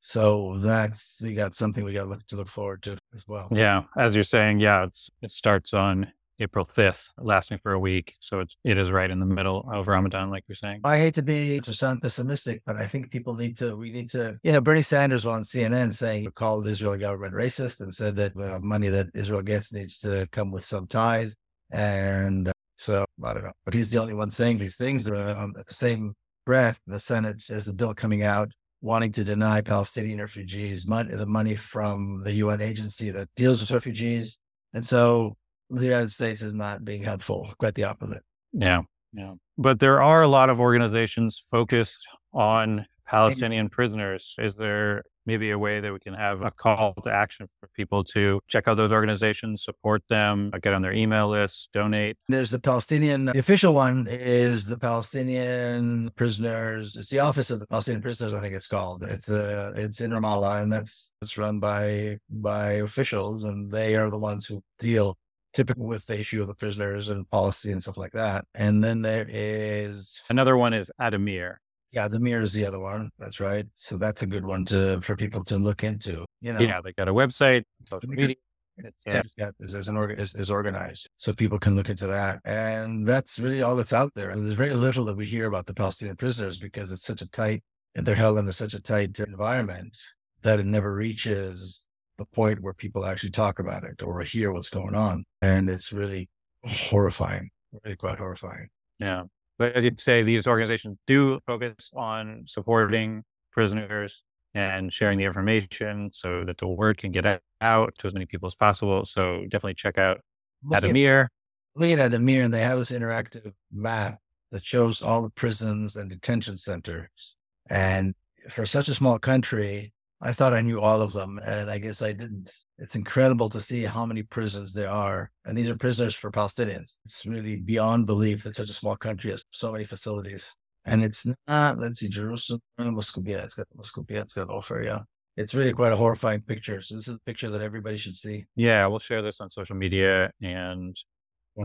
[0.00, 3.46] So that's we got something we got to look to look forward to as well.
[3.52, 6.10] Yeah, as you're saying, yeah, it's it starts on
[6.40, 8.16] April 5th, lasting for a week.
[8.18, 10.80] So it's, it is right in the middle of Ramadan, like you're saying.
[10.82, 14.10] I hate to be to sound pessimistic, but I think people need to, we need
[14.10, 17.94] to, you know, Bernie Sanders was on CNN saying, called the Israeli government racist and
[17.94, 21.36] said that money that Israel gets needs to come with some ties.
[21.70, 25.08] And uh, so I don't know, but he's the only one saying these things.
[25.08, 28.50] Uh, um, at the same breath, the Senate has a bill coming out
[28.80, 33.70] wanting to deny Palestinian refugees money, the money from the UN agency that deals with
[33.70, 34.40] refugees.
[34.74, 35.36] And so
[35.70, 38.22] the United States is not being helpful, quite the opposite.
[38.52, 38.82] Yeah.
[39.12, 39.34] Yeah.
[39.56, 44.34] But there are a lot of organizations focused on Palestinian prisoners.
[44.38, 48.04] Is there maybe a way that we can have a call to action for people
[48.04, 52.16] to check out those organizations, support them, get on their email list, donate?
[52.28, 56.96] There's the Palestinian, the official one is the Palestinian prisoners.
[56.96, 59.02] It's the Office of the Palestinian Prisoners, I think it's called.
[59.04, 64.10] It's uh, it's in Ramallah, and that's it's run by by officials, and they are
[64.10, 65.16] the ones who deal
[65.52, 68.44] typical with the issue of the prisoners and policy and stuff like that.
[68.54, 71.56] And then there is another one is Addameer.
[71.92, 73.10] Yeah, Addameer is the other one.
[73.18, 73.66] That's right.
[73.74, 76.24] So that's a good one to for people to look into.
[76.40, 78.34] You know, yeah, they got a website, social media.
[78.78, 82.06] It's, yeah, it's got, is, an org, is, is organized, so people can look into
[82.06, 84.30] that, and that's really all that's out there.
[84.30, 87.28] And there's very little that we hear about the Palestinian prisoners because it's such a
[87.28, 87.62] tight,
[87.94, 89.98] and they're held under such a tight environment
[90.40, 91.84] that it never reaches
[92.16, 95.92] the point where people actually talk about it or hear what's going on, and it's
[95.92, 96.30] really
[96.64, 97.50] horrifying,
[97.84, 98.68] really quite horrifying.
[98.98, 99.24] Yeah.
[99.58, 106.10] But as you say, these organizations do focus on supporting prisoners and sharing the information
[106.12, 109.04] so that the word can get out to as many people as possible.
[109.04, 110.20] So definitely check out
[110.62, 111.28] look Addameer.
[111.74, 114.18] look at Addameer, and they have this interactive map
[114.50, 117.36] that shows all the prisons and detention centers.
[117.70, 118.14] And
[118.50, 119.92] for such a small country,
[120.24, 122.52] I thought I knew all of them, and I guess I didn't.
[122.78, 125.32] It's incredible to see how many prisons there are.
[125.44, 126.96] And these are prisoners for Palestinians.
[127.04, 130.56] It's really beyond belief that such a small country has so many facilities.
[130.84, 135.00] And it's not, let's see, Jerusalem, Muskobia, it's got Muskobia, it's got Ofer, yeah.
[135.36, 136.80] It's really quite a horrifying picture.
[136.82, 138.46] So this is a picture that everybody should see.
[138.54, 140.96] Yeah, we'll share this on social media and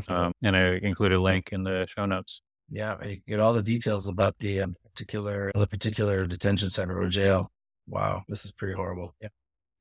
[0.07, 2.41] um, and I include a link in the show notes.
[2.69, 7.07] Yeah, you get all the details about the um, particular the particular detention center or
[7.07, 7.51] jail
[7.87, 9.15] wow, this is pretty horrible.
[9.21, 9.29] Yeah.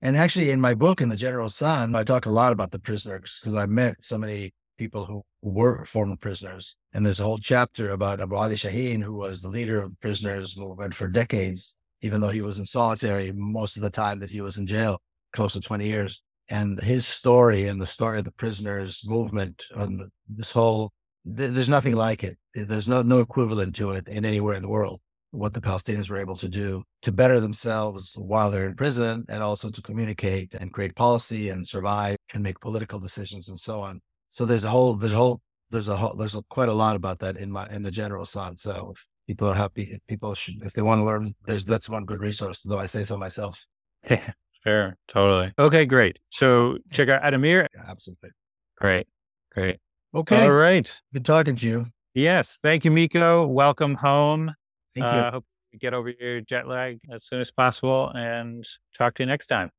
[0.03, 2.79] And actually, in my book, in the General's Son, I talk a lot about the
[2.79, 6.77] prisoners because I met so many people who were former prisoners.
[6.93, 9.97] And there's a whole chapter about Abu Ali Shaheen, who was the leader of the
[9.97, 14.31] prisoners movement for decades, even though he was in solitary most of the time that
[14.31, 15.01] he was in jail,
[15.33, 16.23] close to 20 years.
[16.49, 20.93] And his story and the story of the prisoners movement and this whole,
[21.25, 22.37] th- there's nothing like it.
[22.55, 25.01] There's no, no equivalent to it in anywhere in the world
[25.37, 29.43] what the Palestinians were able to do to better themselves while they're in prison and
[29.43, 34.01] also to communicate and create policy and survive and make political decisions and so on.
[34.31, 36.97] So there's a whole, there's a whole, there's a whole, there's a, quite a lot
[36.97, 38.57] about that in my, in the general's son.
[38.57, 42.05] So if people are happy, people should, if they want to learn, there's, that's one
[42.05, 43.67] good resource, though I say so myself.
[44.09, 44.33] Yeah,
[44.65, 44.97] sure.
[45.09, 45.53] Totally.
[45.59, 46.19] Okay, great.
[46.31, 47.67] So check out Addameer.
[47.75, 48.31] Yeah, absolutely.
[48.77, 49.07] Great.
[49.53, 49.79] Great.
[50.15, 50.45] Okay.
[50.45, 51.01] All right.
[51.13, 51.87] Good talking to you.
[52.15, 52.59] Yes.
[52.63, 53.47] Thank you, Miko.
[53.47, 54.55] Welcome home.
[54.97, 55.19] Thank you.
[55.19, 59.23] Uh, hope you get over your jet lag as soon as possible and talk to
[59.23, 59.71] you next time.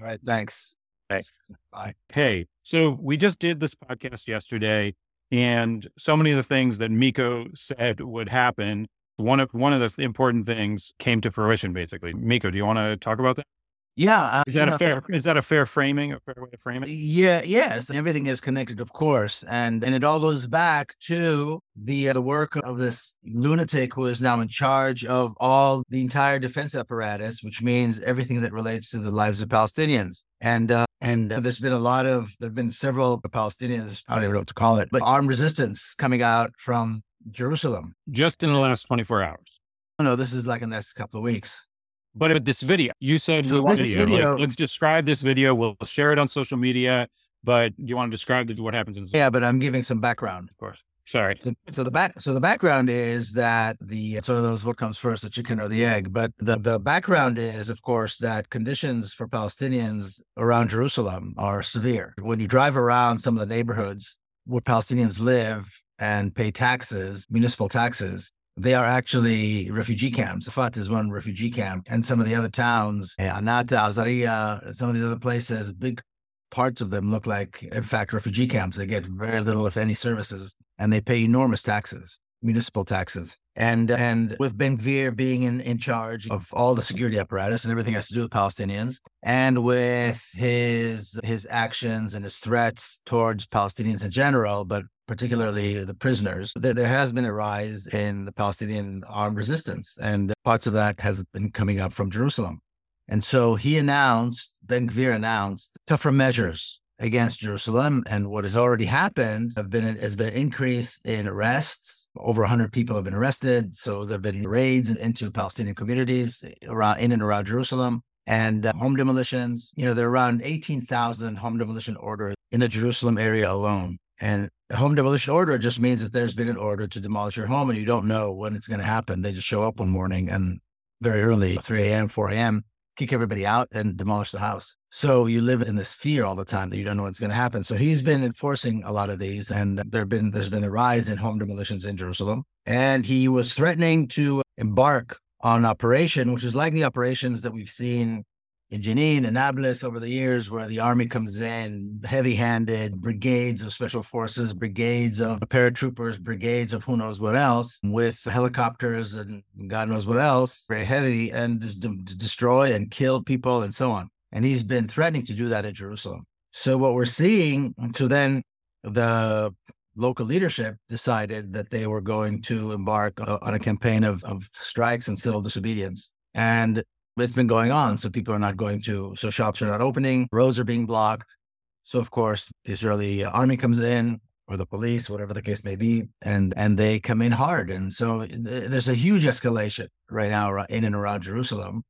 [0.00, 0.20] All right.
[0.24, 0.76] Thanks.
[1.08, 1.38] Thanks.
[1.72, 1.94] Bye.
[2.08, 4.94] Hey, so we just did this podcast yesterday,
[5.30, 9.80] and so many of the things that Miko said would happen, one of one of
[9.80, 11.72] the important things came to fruition.
[11.72, 13.46] Basically, Miko, do you want to talk about that?
[13.94, 14.22] Yeah.
[14.22, 15.02] Uh, Is that a fair?
[15.10, 16.12] Is that a fair framing?
[16.12, 16.88] A fair way to frame it?
[16.88, 22.08] Yeah, yes, everything is connected, of course, and and it all goes back to the
[22.08, 26.38] uh, the work of this lunatic who is now in charge of all the entire
[26.38, 30.24] defense apparatus, which means everything that relates to the lives of Palestinians.
[30.40, 34.24] And uh, and uh, there's been a lot of there've been several Palestinians, I don't
[34.24, 37.94] even know what to call it, but armed resistance coming out from Jerusalem.
[38.10, 39.60] Just in the last 24 hours.
[39.98, 41.66] Oh, no, this is like in the next couple of weeks.
[42.14, 44.32] But this video, you said the this video.
[44.32, 45.54] like, let's describe this video.
[45.54, 47.08] We'll share it on social media.
[47.44, 50.50] But do you want to describe what happens in Yeah, but I'm giving some background.
[50.50, 50.82] Of course.
[51.04, 51.36] Sorry.
[51.42, 54.98] The, so the back, so the background is that the sort of those what comes
[54.98, 56.12] first, the chicken or the egg.
[56.12, 62.14] But the the background is, of course, that conditions for Palestinians around Jerusalem are severe.
[62.20, 67.68] When you drive around some of the neighborhoods where Palestinians live and pay taxes, municipal
[67.68, 70.48] taxes, they are actually refugee camps.
[70.48, 74.88] Shuafat is one refugee camp, and some of the other towns, eh, Anata, Azaria, some
[74.88, 76.02] of these other places, big
[76.50, 78.76] parts of them look like, in fact, refugee camps.
[78.76, 83.36] They get very little, if any, services, and they pay enormous taxes, municipal taxes.
[83.54, 87.70] And and with Ben Gvir being in, in charge of all the security apparatus and
[87.70, 93.46] everything has to do with Palestinians, and with his his actions and his threats towards
[93.46, 98.32] Palestinians in general, but particularly the prisoners, there, there has been a rise in the
[98.32, 102.60] Palestinian armed resistance, and parts of that has been coming up from Jerusalem.
[103.08, 108.04] And so he announced, Ben Gvir announced tougher measures against Jerusalem.
[108.06, 112.08] And what has already happened have been has been an increase in arrests.
[112.16, 113.76] Over 100 people have been arrested.
[113.76, 118.72] So there have been raids into Palestinian communities around in and around Jerusalem and uh,
[118.74, 119.72] home demolitions.
[119.76, 123.98] You know, there are around 18,000 home demolition orders in the Jerusalem area alone.
[124.20, 127.46] And a home demolition order just means that there's been an order to demolish your
[127.46, 129.22] home and you don't know when it's going to happen.
[129.22, 130.60] They just show up one morning and
[131.00, 132.64] very early, 3 a.m., 4 a.m.,
[132.96, 134.76] kick everybody out and demolish the house.
[134.90, 137.30] So you live in this fear all the time that you don't know what's going
[137.30, 137.64] to happen.
[137.64, 141.08] So he's been enforcing a lot of these, and there been there's been a rise
[141.08, 146.44] in home demolitions in Jerusalem, and he was threatening to embark on an operation, which
[146.44, 148.24] is like the operations that we've seen
[148.72, 153.62] in Jenin and Nablus over the years, where the army comes in heavy handed, brigades
[153.62, 159.42] of special forces, brigades of paratroopers, brigades of who knows what else, with helicopters and
[159.68, 164.08] God knows what else, very heavy, and to destroy and kill people and so on.
[164.32, 166.24] And he's been threatening to do that in Jerusalem.
[166.52, 168.42] So what we're seeing, so then
[168.82, 169.54] the
[169.96, 174.48] local leadership decided that they were going to embark uh, on a campaign of, of
[174.54, 176.14] strikes and civil disobedience.
[176.32, 176.82] And
[177.16, 177.96] it's been going on.
[177.96, 181.36] So people are not going to, so shops are not opening, roads are being blocked.
[181.84, 185.76] So of course, the Israeli army comes in or the police, whatever the case may
[185.76, 187.70] be, and and they come in hard.
[187.70, 191.82] And so there's a huge escalation right now in and around Jerusalem.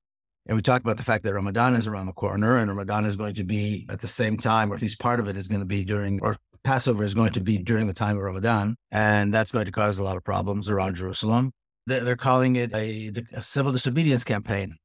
[0.47, 3.17] And we talked about the fact that Ramadan is around the corner, and Ramadan is
[3.17, 5.61] going to be at the same time, or at least part of it is going
[5.61, 9.33] to be during, or Passover is going to be during the time of Ramadan, and
[9.33, 11.53] that's going to cause a lot of problems around Jerusalem.
[11.87, 14.77] They're calling it a, a civil disobedience campaign.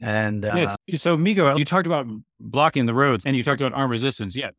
[0.00, 2.06] And uh, so, Miko, you talked about
[2.38, 4.36] blocking the roads and you talked about armed resistance.
[4.36, 4.50] Yeah,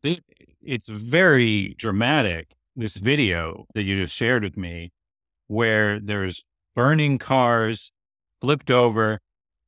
[0.62, 2.54] it's very dramatic.
[2.76, 4.92] This video that you just shared with me,
[5.48, 6.42] where there's
[6.74, 7.90] burning cars
[8.40, 9.20] flipped over,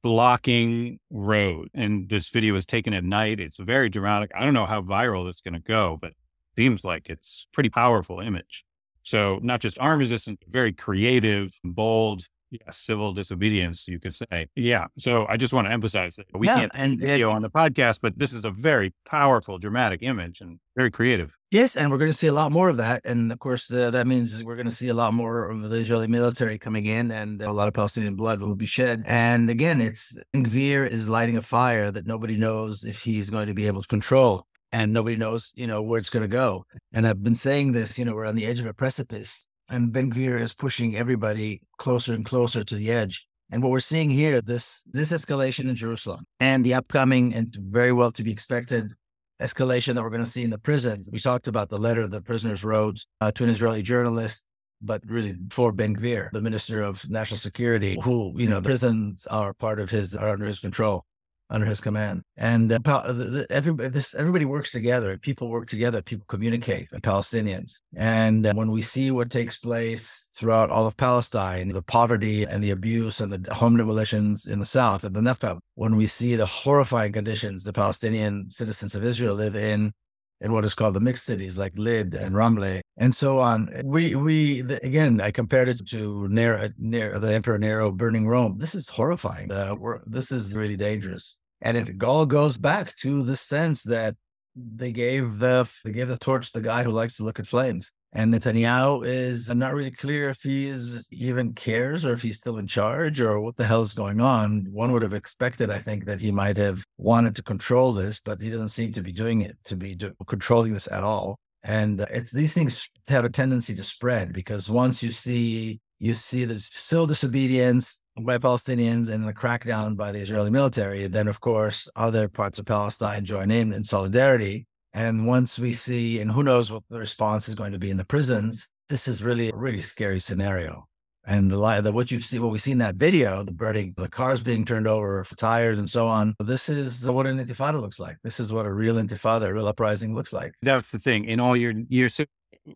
[0.03, 1.69] blocking road.
[1.75, 3.41] And this video is taken at night.
[3.41, 4.31] It's very dramatic.
[4.35, 6.13] I don't know how viral it's going to go, but
[6.57, 8.65] seems like it's pretty powerful image.
[9.03, 14.47] So not just arm resistance, very creative, bold, yeah, civil disobedience, you could say.
[14.55, 14.87] Yeah.
[14.99, 18.19] So I just want to emphasize that we can't and video on the podcast, but
[18.19, 21.39] this is a very powerful, dramatic image and very creative.
[21.51, 23.01] Yes, and we're going to see a lot more of that.
[23.07, 25.77] And of course, uh, that means we're going to see a lot more of the
[25.79, 29.03] Israeli military coming in, and a lot of Palestinian blood will be shed.
[29.07, 33.55] And again, it's Gvir is lighting a fire that nobody knows if he's going to
[33.55, 34.47] be able to control.
[34.75, 36.65] And nobody knows, you know, where it's going to go.
[36.95, 39.91] And I've been saying this, you know, we're on the edge of a precipice and
[39.91, 43.27] Ben Gvir is pushing everybody closer and closer to the edge.
[43.51, 47.93] And what we're seeing here, this this escalation in Jerusalem and the upcoming and very
[47.93, 48.93] well to be expected
[49.41, 51.09] escalation that we're going to see in the prisons.
[51.11, 54.45] We talked about the letter the prisoners wrote uh, to an Israeli journalist,
[54.81, 59.27] but really for Ben Gvir, the minister of national security, who, you know, the prisons
[59.27, 61.05] are part of his, are under his control
[61.53, 62.23] under his command.
[62.37, 65.17] And uh, everybody, this, everybody works together.
[65.19, 66.03] People work together.
[66.03, 66.89] People communicate.
[67.03, 67.81] Palestinians.
[67.95, 72.65] And uh, when we see what takes place throughout all of Palestine, the poverty and
[72.65, 76.35] the abuse and the home demolitions in the south and the Negev, when we see
[76.35, 79.93] the horrifying conditions the Palestinian citizens of Israel live in
[80.41, 83.71] in what is called the mixed cities like Lid and Ramle and so on.
[83.85, 88.59] We we the, again, I compared it to Nero, Nero, the Emperor Nero burning Rome.
[88.59, 89.53] This is horrifying.
[89.53, 89.77] Uh,
[90.07, 91.39] this is really dangerous.
[91.63, 94.17] And it all goes back to the sense that
[94.55, 97.47] they gave the they gave the torch to the guy who likes to look at
[97.47, 97.93] flames.
[98.13, 102.67] And Netanyahu is not really clear if he's even cares or if he's still in
[102.67, 104.67] charge or what the hell is going on.
[104.71, 108.43] One would have expected, I think, that he might have wanted to control this, but
[108.43, 111.39] he doesn't seem to be doing it, to be do- controlling this at all.
[111.63, 116.15] And uh, it's these things have a tendency to spread because once you see you
[116.15, 121.41] see the civil disobedience by Palestinians and the crackdown by the Israeli military, then of
[121.41, 124.67] course other parts of Palestine join in in solidarity.
[124.93, 127.99] And once we see, and who knows what the response is going to be in
[127.99, 130.89] the prisons, this is really a really scary scenario.
[131.25, 134.09] And the, the what you see, what we see in that video, the burning, the
[134.09, 136.35] cars being turned over for tires and so on.
[136.41, 138.17] This is what an intifada looks like.
[138.25, 140.53] This is what a real intifada, a real uprising looks like.
[140.63, 141.27] That's the thing.
[141.27, 142.21] In all your years,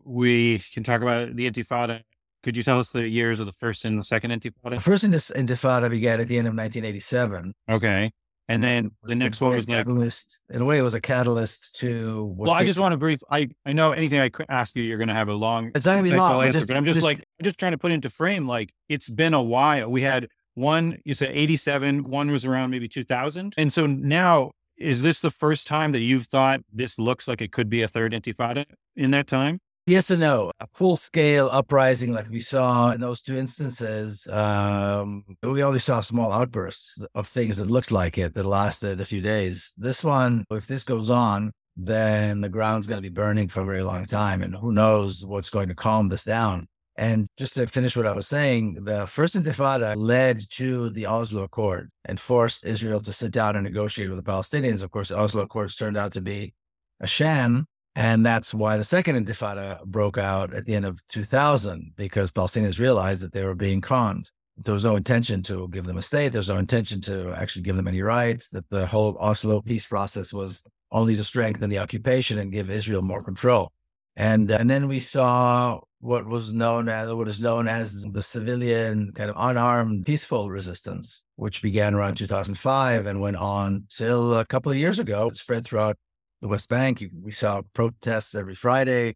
[0.05, 2.03] we can talk about the intifada.
[2.47, 4.75] Could you tell us the years of the first and the second intifada?
[4.75, 7.53] The first intifada began at the end of 1987.
[7.69, 8.09] Okay.
[8.47, 10.43] And then the next one was catalyst.
[10.47, 12.33] Like, in a way, it was a catalyst to.
[12.37, 13.19] Well, I just want to brief.
[13.29, 15.73] I I know anything I could ask you, you're going to have a long.
[15.75, 16.41] It's not going to be long.
[16.41, 18.47] Answer, just, but I'm just, just like I'm just trying to put into frame.
[18.47, 19.91] Like it's been a while.
[19.91, 20.99] We had one.
[21.03, 22.05] You said 87.
[22.05, 23.55] One was around maybe 2000.
[23.57, 27.51] And so now, is this the first time that you've thought this looks like it
[27.51, 28.63] could be a third intifada
[28.95, 29.59] in that time?
[29.87, 30.51] Yes and no.
[30.59, 36.01] A full scale uprising like we saw in those two instances, um, we only saw
[36.01, 39.71] small outbursts of things that looked like it that lasted a few days.
[39.77, 43.65] This one, if this goes on, then the ground's going to be burning for a
[43.65, 44.41] very long time.
[44.41, 46.67] And who knows what's going to calm this down.
[46.97, 51.43] And just to finish what I was saying, the first intifada led to the Oslo
[51.43, 54.83] Accord and forced Israel to sit down and negotiate with the Palestinians.
[54.83, 56.53] Of course, the Oslo Accords turned out to be
[56.99, 57.67] a sham
[57.97, 62.79] and that's why the second intifada broke out at the end of 2000, because Palestinians
[62.79, 64.29] realized that they were being conned.
[64.55, 66.29] There was no intention to give them a state.
[66.29, 69.87] There was no intention to actually give them any rights, that the whole Oslo peace
[69.87, 73.71] process was only to strengthen the occupation and give Israel more control.
[74.15, 79.11] And, and then we saw what was known as what is known as the civilian
[79.13, 84.71] kind of unarmed peaceful resistance, which began around 2005 and went on till a couple
[84.71, 85.29] of years ago.
[85.29, 85.97] It spread throughout
[86.41, 87.03] the West Bank.
[87.21, 89.15] We saw protests every Friday,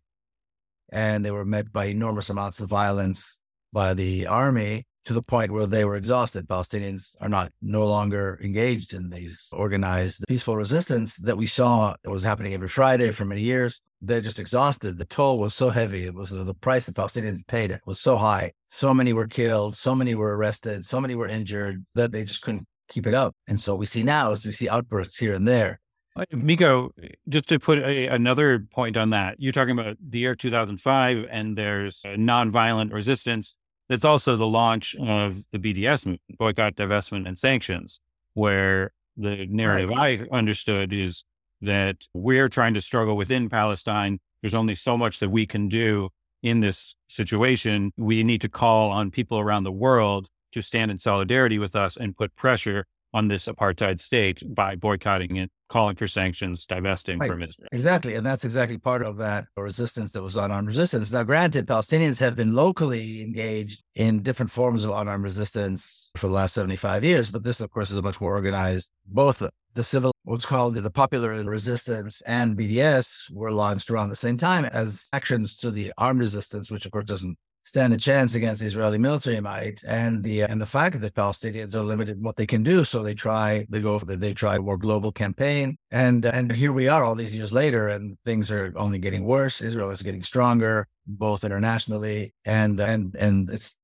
[0.92, 3.42] and they were met by enormous amounts of violence
[3.74, 6.48] by the army to the point where they were exhausted.
[6.48, 12.12] Palestinians are not no longer engaged in these organized peaceful resistance that we saw that
[12.12, 13.82] was happening every Friday for many years.
[14.02, 14.98] They're just exhausted.
[14.98, 16.06] The toll was so heavy.
[16.06, 18.52] It was the price the Palestinians paid it was so high.
[18.68, 22.42] So many were killed, so many were arrested, so many were injured that they just
[22.42, 23.34] couldn't keep it up.
[23.48, 25.80] And so we see now is we see outbursts here and there
[26.16, 26.93] Uh, Miko,
[27.30, 31.57] just to put a, another point on that, you're talking about the year 2005, and
[31.57, 33.55] there's nonviolent resistance.
[33.88, 37.99] That's also the launch of the BDS movement, boycott, divestment, and sanctions,
[38.34, 40.28] where the narrative right.
[40.32, 41.24] I understood is
[41.62, 44.20] that we're trying to struggle within Palestine.
[44.41, 46.09] There's only so much that we can do
[46.41, 47.91] in this situation.
[47.97, 51.95] We need to call on people around the world to stand in solidarity with us
[51.95, 57.30] and put pressure on this apartheid state by boycotting it, calling for sanctions, divesting right.
[57.30, 57.68] from Israel.
[57.72, 58.16] Exactly.
[58.16, 61.12] And that's exactly part of that resistance that was unarmed resistance.
[61.12, 66.34] Now, granted, Palestinians have been locally engaged in different forms of unarmed resistance for the
[66.34, 69.43] last 75 years, but this, of course, is a much more organized, both
[69.74, 74.66] the civil, what's called the popular resistance and BDS were launched around the same time
[74.66, 78.97] as actions to the armed resistance, which of course doesn't stand a chance against Israeli
[78.97, 82.64] military might and the and the fact that Palestinians are limited in what they can
[82.64, 82.84] do.
[82.84, 86.88] So they try they go they try a more global campaign and and here we
[86.88, 89.62] are all these years later and things are only getting worse.
[89.62, 93.78] Israel is getting stronger both internationally and and and it's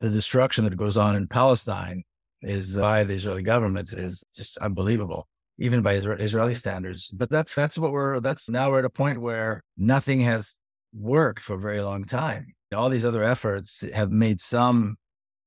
[0.00, 2.02] the destruction that goes on in Palestine
[2.42, 7.08] is by the Israeli government is just unbelievable even by Israeli standards.
[7.08, 10.58] But that's that's what we're that's now we're at a point where nothing has
[10.92, 14.96] worked for a very long time all these other efforts have made some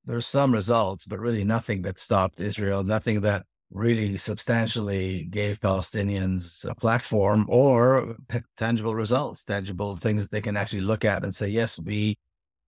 [0.06, 6.66] there's some results, but really nothing that stopped Israel, nothing that really substantially gave Palestinians
[6.70, 8.16] a platform or
[8.56, 12.16] tangible results, tangible things that they can actually look at and say, yes, we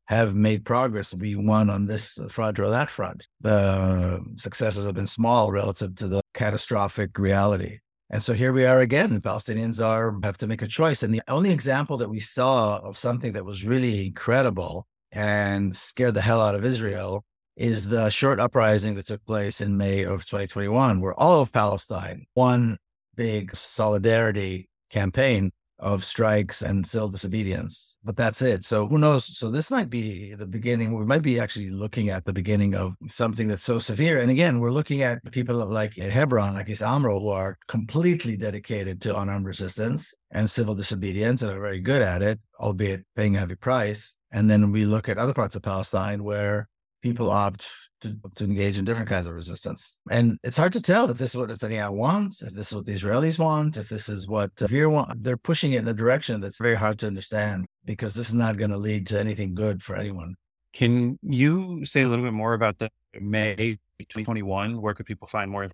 [0.07, 1.13] have made progress.
[1.15, 3.27] We won on this uh, front or that front.
[3.41, 7.79] The successes have been small relative to the catastrophic reality.
[8.12, 9.22] And so here we are again.
[9.22, 11.03] Palestinians are have to make a choice.
[11.03, 16.16] And the only example that we saw of something that was really incredible and scared
[16.16, 17.24] the hell out of Israel
[17.55, 22.26] is the short uprising that took place in May of 2021, where all of Palestine,
[22.34, 22.78] one
[23.16, 27.97] big solidarity campaign of strikes and civil disobedience.
[28.03, 28.63] But that's it.
[28.63, 29.38] So who knows?
[29.38, 30.93] So this might be the beginning.
[30.93, 34.21] We might be actually looking at the beginning of something that's so severe.
[34.21, 38.38] And again, we're looking at people like at Hebron, like Issa Amro, who are completely
[38.38, 43.36] dedicated to unarmed resistance and civil disobedience and are very good at it, albeit paying
[43.36, 44.17] a heavy price.
[44.32, 46.67] And then we look at other parts of Palestine where
[47.01, 47.69] people opt
[48.01, 49.99] to, to engage in different kinds of resistance.
[50.09, 52.85] And it's hard to tell if this is what Netanyahu wants, if this is what
[52.85, 55.23] the Israelis want, if this is what uh, Gvir want.
[55.23, 58.57] They're pushing it in a direction that's very hard to understand because this is not
[58.57, 60.35] going to lead to anything good for anyone.
[60.73, 62.89] Can you say a little bit more about the
[63.19, 64.81] May 2021?
[64.81, 65.67] Where could people find more?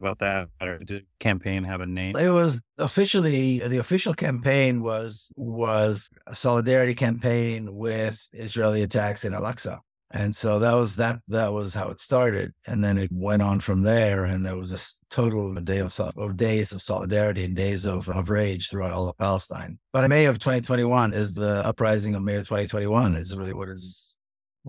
[0.00, 0.48] about that?
[0.60, 2.16] Or did the campaign have a name?
[2.16, 9.34] It was officially the official campaign was was a solidarity campaign with Israeli attacks in
[9.34, 9.78] Al-Aqsa.
[10.12, 12.52] And so that was that that was how it started.
[12.66, 14.24] And then it went on from there.
[14.24, 18.28] And there was a total day of, of days of solidarity and days of, of
[18.28, 19.78] rage throughout all of Palestine.
[19.92, 24.16] But May of 2021 is the uprising of May of 2021 is really what is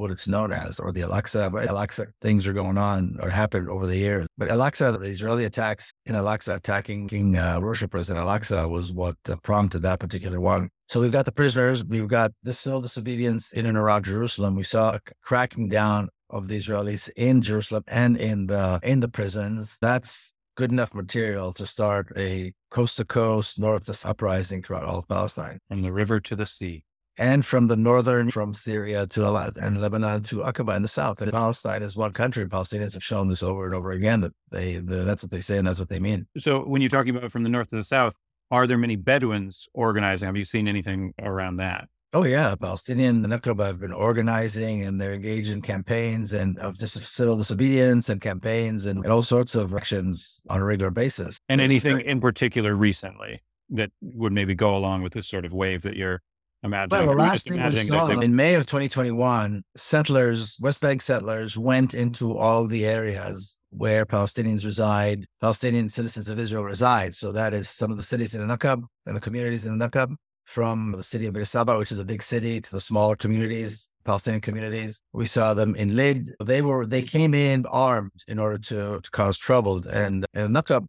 [0.01, 1.51] what it's known as, or the Al-Aqsa.
[1.51, 4.27] But Al-Aqsa things are going on or happened over the years.
[4.37, 9.35] But Al-Aqsa, the Israeli attacks in Al-Aqsa, attacking uh, worshippers in Al-Aqsa was what uh,
[9.43, 10.69] prompted that particular one.
[10.87, 14.55] So we've got the prisoners, we've got the civil disobedience in and around Jerusalem.
[14.55, 19.77] We saw cracking down of the Israelis in Jerusalem and in the in the prisons.
[19.81, 24.99] That's good enough material to start a coast to coast, north to uprising throughout all
[24.99, 25.59] of Palestine.
[25.69, 26.83] From the river to the sea
[27.17, 29.25] and from the northern, from Syria to
[29.61, 31.21] and Lebanon to Aqaba in the south.
[31.21, 32.45] And Palestine is one country.
[32.47, 35.57] Palestinians have shown this over and over again that they the, that's what they say
[35.57, 36.27] and that's what they mean.
[36.37, 38.17] So when you're talking about from the north to the south,
[38.49, 40.27] are there many Bedouins organizing?
[40.27, 41.87] Have you seen anything around that?
[42.13, 46.77] Oh yeah, Palestinian and Aqaba have been organizing and they're engaged in campaigns and of
[46.77, 51.37] just civil disobedience and campaigns and, and all sorts of actions on a regular basis.
[51.47, 55.83] And anything in particular recently that would maybe go along with this sort of wave
[55.83, 56.21] that you're
[56.63, 56.89] Imagine.
[56.91, 61.95] Well, the last thing we saw in May of 2021, settlers, West Bank settlers, went
[61.95, 67.15] into all the areas where Palestinians reside, Palestinian citizens of Israel reside.
[67.15, 69.89] So that is some of the cities in the Nakab and the communities in the
[69.89, 71.45] Nakab, from the city of Beer
[71.77, 75.01] which is a big city, to the smaller communities, Palestinian communities.
[75.13, 76.29] We saw them in Lid.
[76.43, 80.85] They were they came in armed in order to, to cause trouble, and and Nakab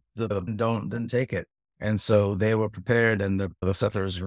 [0.55, 1.47] don't didn't take it.
[1.79, 4.21] And so they were prepared, and the, the settlers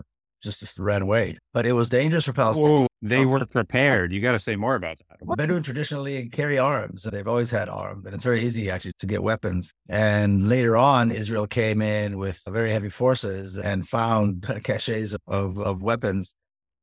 [0.47, 1.37] just, just ran away.
[1.53, 2.87] But it was dangerous for Palestinians.
[3.03, 4.13] they weren't prepared.
[4.13, 5.37] You got to say more about that.
[5.37, 7.03] Bedouin traditionally carry arms.
[7.03, 9.73] They've always had arms, and it's very easy actually to get weapons.
[9.89, 15.83] And later on, Israel came in with very heavy forces and found caches of, of
[15.83, 16.35] weapons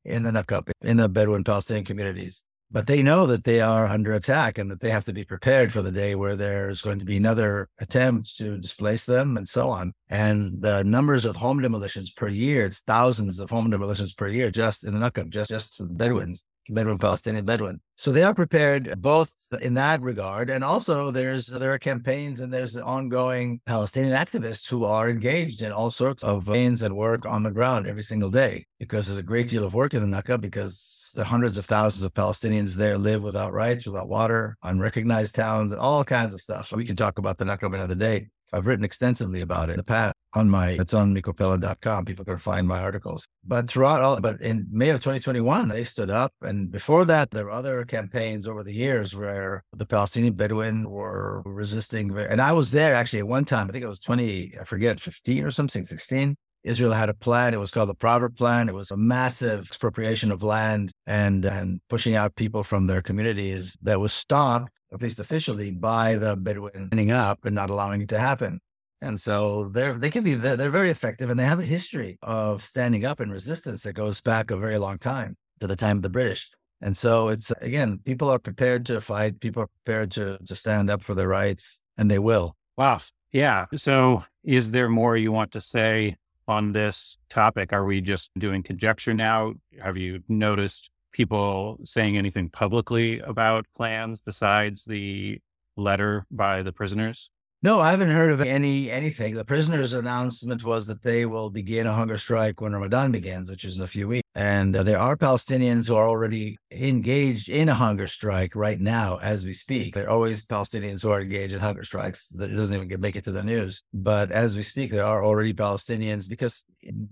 [0.05, 4.14] in the Nakab, in the Bedouin Palestinian communities but they know that they are under
[4.14, 7.06] attack and that they have to be prepared for the day where there's going to
[7.06, 9.94] be another attempt to displace them and so on.
[10.10, 14.50] And the numbers of home demolitions per year, it's thousands of home demolitions per year
[14.50, 16.46] just in the Nakab, just, just for the Bedouins.
[16.70, 17.82] Bedouin Palestinian Bedouin.
[17.95, 22.51] So they are prepared both in that regard, and also there's there are campaigns and
[22.51, 27.43] there's ongoing Palestinian activists who are engaged in all sorts of campaigns and work on
[27.43, 30.41] the ground every single day because there's a great deal of work in the Nakab
[30.41, 35.72] because the hundreds of thousands of Palestinians there live without rights, without water, unrecognized towns,
[35.72, 36.68] and all kinds of stuff.
[36.68, 38.28] So we can talk about the Nakab another day.
[38.54, 42.06] I've written extensively about it in the past on my, it's on mikopeled.com.
[42.06, 43.28] People can find my articles.
[43.45, 46.32] But throughout all, but in May of 2021, they stood up.
[46.41, 51.41] And before that, there were other campaigns over the years where the Palestinian Bedouin were
[51.45, 52.18] resisting.
[52.18, 54.99] And I was there actually at one time, I think it was 20, I forget,
[54.99, 56.36] 15 or something, 16.
[56.64, 57.53] Israel had a plan.
[57.53, 58.70] It was called the Prawer Plan.
[58.70, 63.78] It was a massive expropriation of land and, and pushing out people from their communities
[63.82, 68.09] that was stopped, at least officially, by the Bedouin ending up and not allowing it
[68.09, 68.59] to happen.
[69.01, 72.18] And so they're they can be they're, they're very effective and they have a history
[72.22, 75.97] of standing up in resistance that goes back a very long time to the time
[75.97, 76.49] of the British.
[76.80, 80.89] And so it's again, people are prepared to fight, people are prepared to to stand
[80.89, 82.55] up for their rights, and they will.
[82.78, 82.99] Wow.
[83.34, 83.66] Yeah.
[83.76, 86.16] So is there more you want to say
[86.48, 87.74] on this topic?
[87.74, 89.54] Are we just doing conjecture now?
[89.82, 95.39] Have you noticed people saying anything publicly about plans besides the
[95.78, 97.30] letter by the prisoners?
[97.64, 99.36] No, I haven't heard of any anything.
[99.36, 103.64] The prisoners' announcement was that they will begin a hunger strike when Ramadan begins, which
[103.64, 104.28] is in a few weeks.
[104.36, 109.18] And uh, there are Palestinians who are already engaged in a hunger strike right now
[109.22, 109.95] as we speak.
[109.95, 112.28] There are always Palestinians who are engaged in hunger strikes.
[112.32, 113.82] That doesn't even make it to the news.
[113.93, 116.66] But as we speak, there are already Palestinians because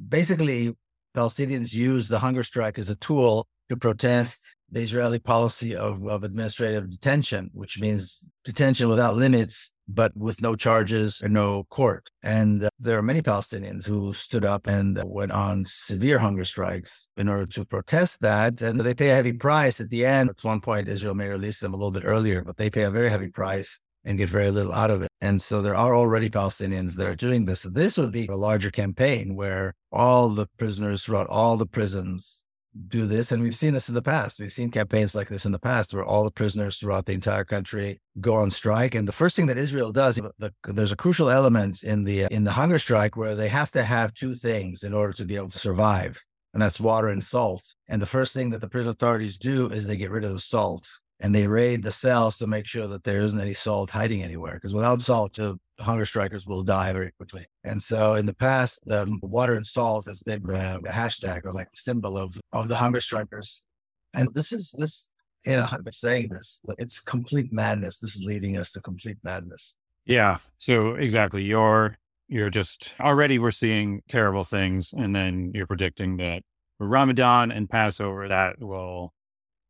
[0.10, 0.76] basically
[1.16, 6.24] Palestinians use the hunger strike as a tool to protest the Israeli policy of, of
[6.24, 12.10] administrative detention, which means detention without limits, but with no charges or no court.
[12.24, 17.10] And uh, there are many Palestinians who stood up and went on severe hunger strikes
[17.18, 18.62] in order to protest that.
[18.62, 20.30] And they pay a heavy price at the end.
[20.30, 22.92] At one point, Israel may release them a little bit earlier, but they pay a
[22.92, 25.10] very heavy price and get very little out of it.
[25.20, 27.64] And so there are already Palestinians that are doing this.
[27.64, 32.46] This would be a larger campaign where all the prisoners throughout all the prisons
[32.88, 33.32] do this.
[33.32, 34.40] And we've seen this in the past.
[34.40, 37.44] We've seen campaigns like this in the past where all the prisoners throughout the entire
[37.44, 38.96] country go on strike.
[38.96, 42.44] And the first thing that Israel does, the, there's a crucial element in the in
[42.44, 45.50] the hunger strike where they have to have two things in order to be able
[45.50, 46.22] to survive.
[46.54, 47.76] And that's water and salt.
[47.88, 50.40] And the first thing that the prison authorities do is they get rid of the
[50.40, 50.88] salt
[51.22, 54.56] and they raid the cells to make sure that there isn't any salt hiding anywhere.
[54.56, 57.46] Because without salt, the hunger strikers will die very quickly.
[57.64, 61.72] And so in the past, the water and salt has been a hashtag or like
[61.72, 63.66] the symbol of, of the hunger strikers.
[64.14, 65.10] And this is this,
[65.46, 68.00] you know, I've been saying this, it's complete madness.
[68.00, 69.76] This is leading us to complete madness.
[70.06, 70.40] Yeah.
[70.58, 71.44] So exactly.
[71.44, 74.94] You're you're just already we're seeing terrible things.
[74.94, 76.44] And then you're predicting that
[76.80, 79.14] Ramadan and Passover that will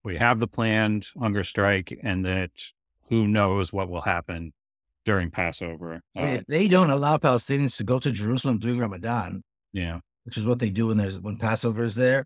[0.04, 2.52] we have the planned hunger strike and that
[3.10, 4.54] who knows what will happen
[5.06, 6.02] during Passover.
[6.18, 9.44] Uh, they don't allow Palestinians to go to Jerusalem during Ramadan.
[9.74, 10.00] Yeah.
[10.26, 12.26] Which is what they do when there's when Passover is there.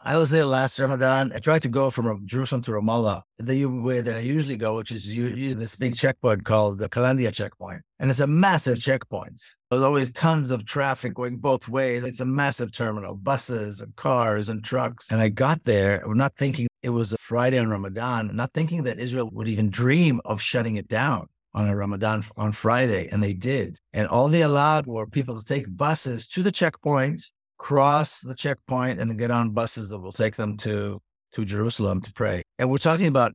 [0.00, 1.32] I was there last Ramadan.
[1.32, 4.90] I tried to go from Jerusalem to Ramallah the way that I usually go, which
[4.90, 7.82] is this big checkpoint called the Kalandia checkpoint.
[8.00, 9.40] And it's a massive checkpoint.
[9.70, 12.02] There's always tons of traffic going both ways.
[12.02, 15.12] It's a massive terminal, buses and cars and trucks.
[15.12, 18.98] And I got there, not thinking it was a Friday in Ramadan, not thinking that
[18.98, 23.08] Israel would even dream of shutting it down on a Ramadan on Friday.
[23.12, 23.78] And they did.
[23.92, 27.22] And all they allowed were people to take buses to the checkpoint
[27.58, 31.00] cross the checkpoint and then get on buses that will take them to
[31.32, 32.42] to Jerusalem to pray.
[32.58, 33.34] And we're talking about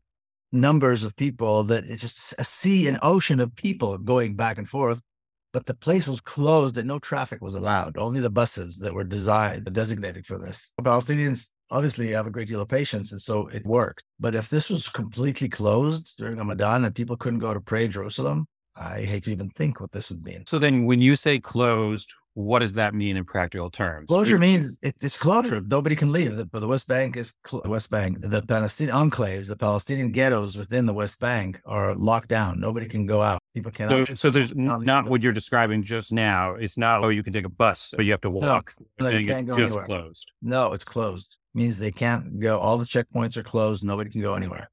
[0.51, 4.67] numbers of people that it's just a sea, an ocean of people going back and
[4.67, 4.99] forth.
[5.53, 7.97] But the place was closed and no traffic was allowed.
[7.97, 10.73] Only the buses that were designed, designated for this.
[10.81, 14.03] Palestinians obviously have a great deal of patience, and so it worked.
[14.19, 17.91] But if this was completely closed during Ramadan and people couldn't go to pray in
[17.91, 20.43] Jerusalem, I hate to even think what this would mean.
[20.47, 24.07] So then, when you say closed, what does that mean in practical terms?
[24.07, 25.61] Closure means it, it's closure.
[25.61, 26.35] Nobody can leave.
[26.35, 28.21] The, the West Bank is cl- West Bank.
[28.21, 32.59] The Palestinian enclaves, the Palestinian ghettos within the West Bank are locked down.
[32.59, 33.42] Nobody can go out.
[33.53, 34.07] People cannot.
[34.07, 36.55] So, so there's not, what you're describing just now.
[36.55, 38.73] It's not oh you can take a bus, but you have to walk.
[38.99, 39.85] No, you can't go anywhere.
[39.85, 40.31] closed.
[40.41, 41.37] No, it's closed.
[41.53, 42.57] It means they can't go.
[42.59, 43.83] All the checkpoints are closed.
[43.83, 44.69] Nobody can go anywhere.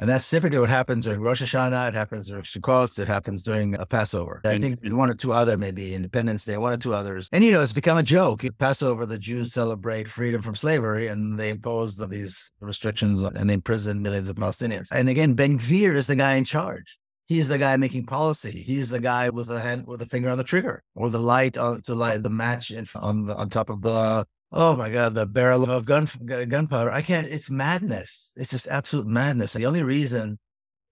[0.00, 1.88] And that's typically what happens during Rosh Hashanah.
[1.88, 2.98] It happens during Sukkot.
[2.98, 4.40] It happens during a Passover.
[4.46, 7.28] I think one or two other, maybe Independence Day, one or two others.
[7.32, 8.42] And, you know, it's become a joke.
[8.42, 13.54] At Passover, the Jews celebrate freedom from slavery and they impose these restrictions and they
[13.54, 14.88] imprison millions of Palestinians.
[14.90, 16.98] And again, Ben Gvir is the guy in charge.
[17.30, 18.60] He's the guy making policy.
[18.60, 21.56] He's the guy with a hand, with a finger on the trigger or the light
[21.56, 25.14] on to light the match in, on the, on top of the Oh my God,
[25.14, 26.90] the barrel of gun gunpowder.
[26.90, 28.32] I can't, it's madness.
[28.36, 29.52] It's just absolute madness.
[29.52, 30.40] The only reason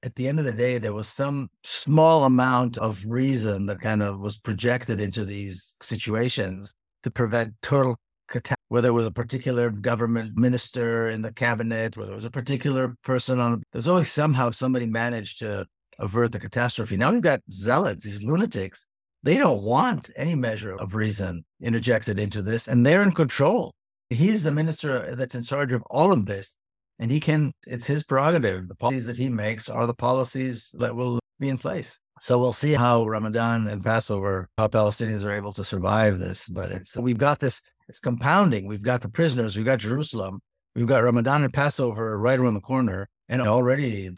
[0.04, 4.00] at the end of the day, there was some small amount of reason that kind
[4.00, 6.72] of was projected into these situations
[7.02, 7.96] to prevent total
[8.28, 8.62] catastrophe.
[8.68, 12.94] Whether it was a particular government minister in the cabinet, whether it was a particular
[13.02, 15.66] person on, there's always somehow somebody managed to
[15.98, 16.96] avert the catastrophe.
[16.96, 18.86] Now we've got zealots, these lunatics
[19.22, 23.74] they don't want any measure of reason interjected into this, and they're in control.
[24.10, 26.56] He's the minister that's in charge of all of this,
[26.98, 28.68] and he can, it's his prerogative.
[28.68, 32.00] The policies that he makes are the policies that will be in place.
[32.20, 36.48] So we'll see how Ramadan and Passover, how Palestinians are able to survive this.
[36.48, 38.66] But it's, we've got this, it's compounding.
[38.66, 40.40] We've got the prisoners, we've got Jerusalem,
[40.74, 44.10] we've got Ramadan and Passover right around the corner, and already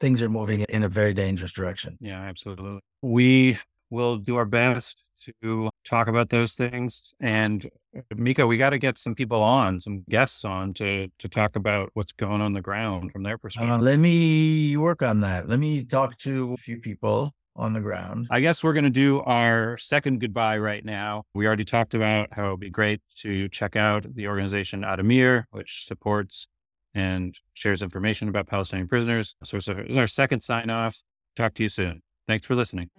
[0.00, 1.96] things are moving in a very dangerous direction.
[2.00, 2.80] Yeah, absolutely.
[3.02, 3.58] We
[3.90, 7.12] we'll do our best to talk about those things.
[7.20, 11.28] And uh, Miko, we got to get some people on, some guests on to to
[11.28, 13.72] talk about what's going on the ground from their uh, perspective.
[13.72, 15.48] Uh, let me work on that.
[15.48, 18.26] Let me talk to a few people on the ground.
[18.30, 21.24] I guess we're going to do our second goodbye right now.
[21.34, 25.44] We already talked about how it would be great to check out the organization Addameer,
[25.50, 26.46] which supports
[26.94, 29.34] and shares information about Palestinian prisoners.
[29.44, 31.02] So, so our second sign off.
[31.36, 32.02] Talk to you soon.
[32.26, 32.90] Thanks for listening.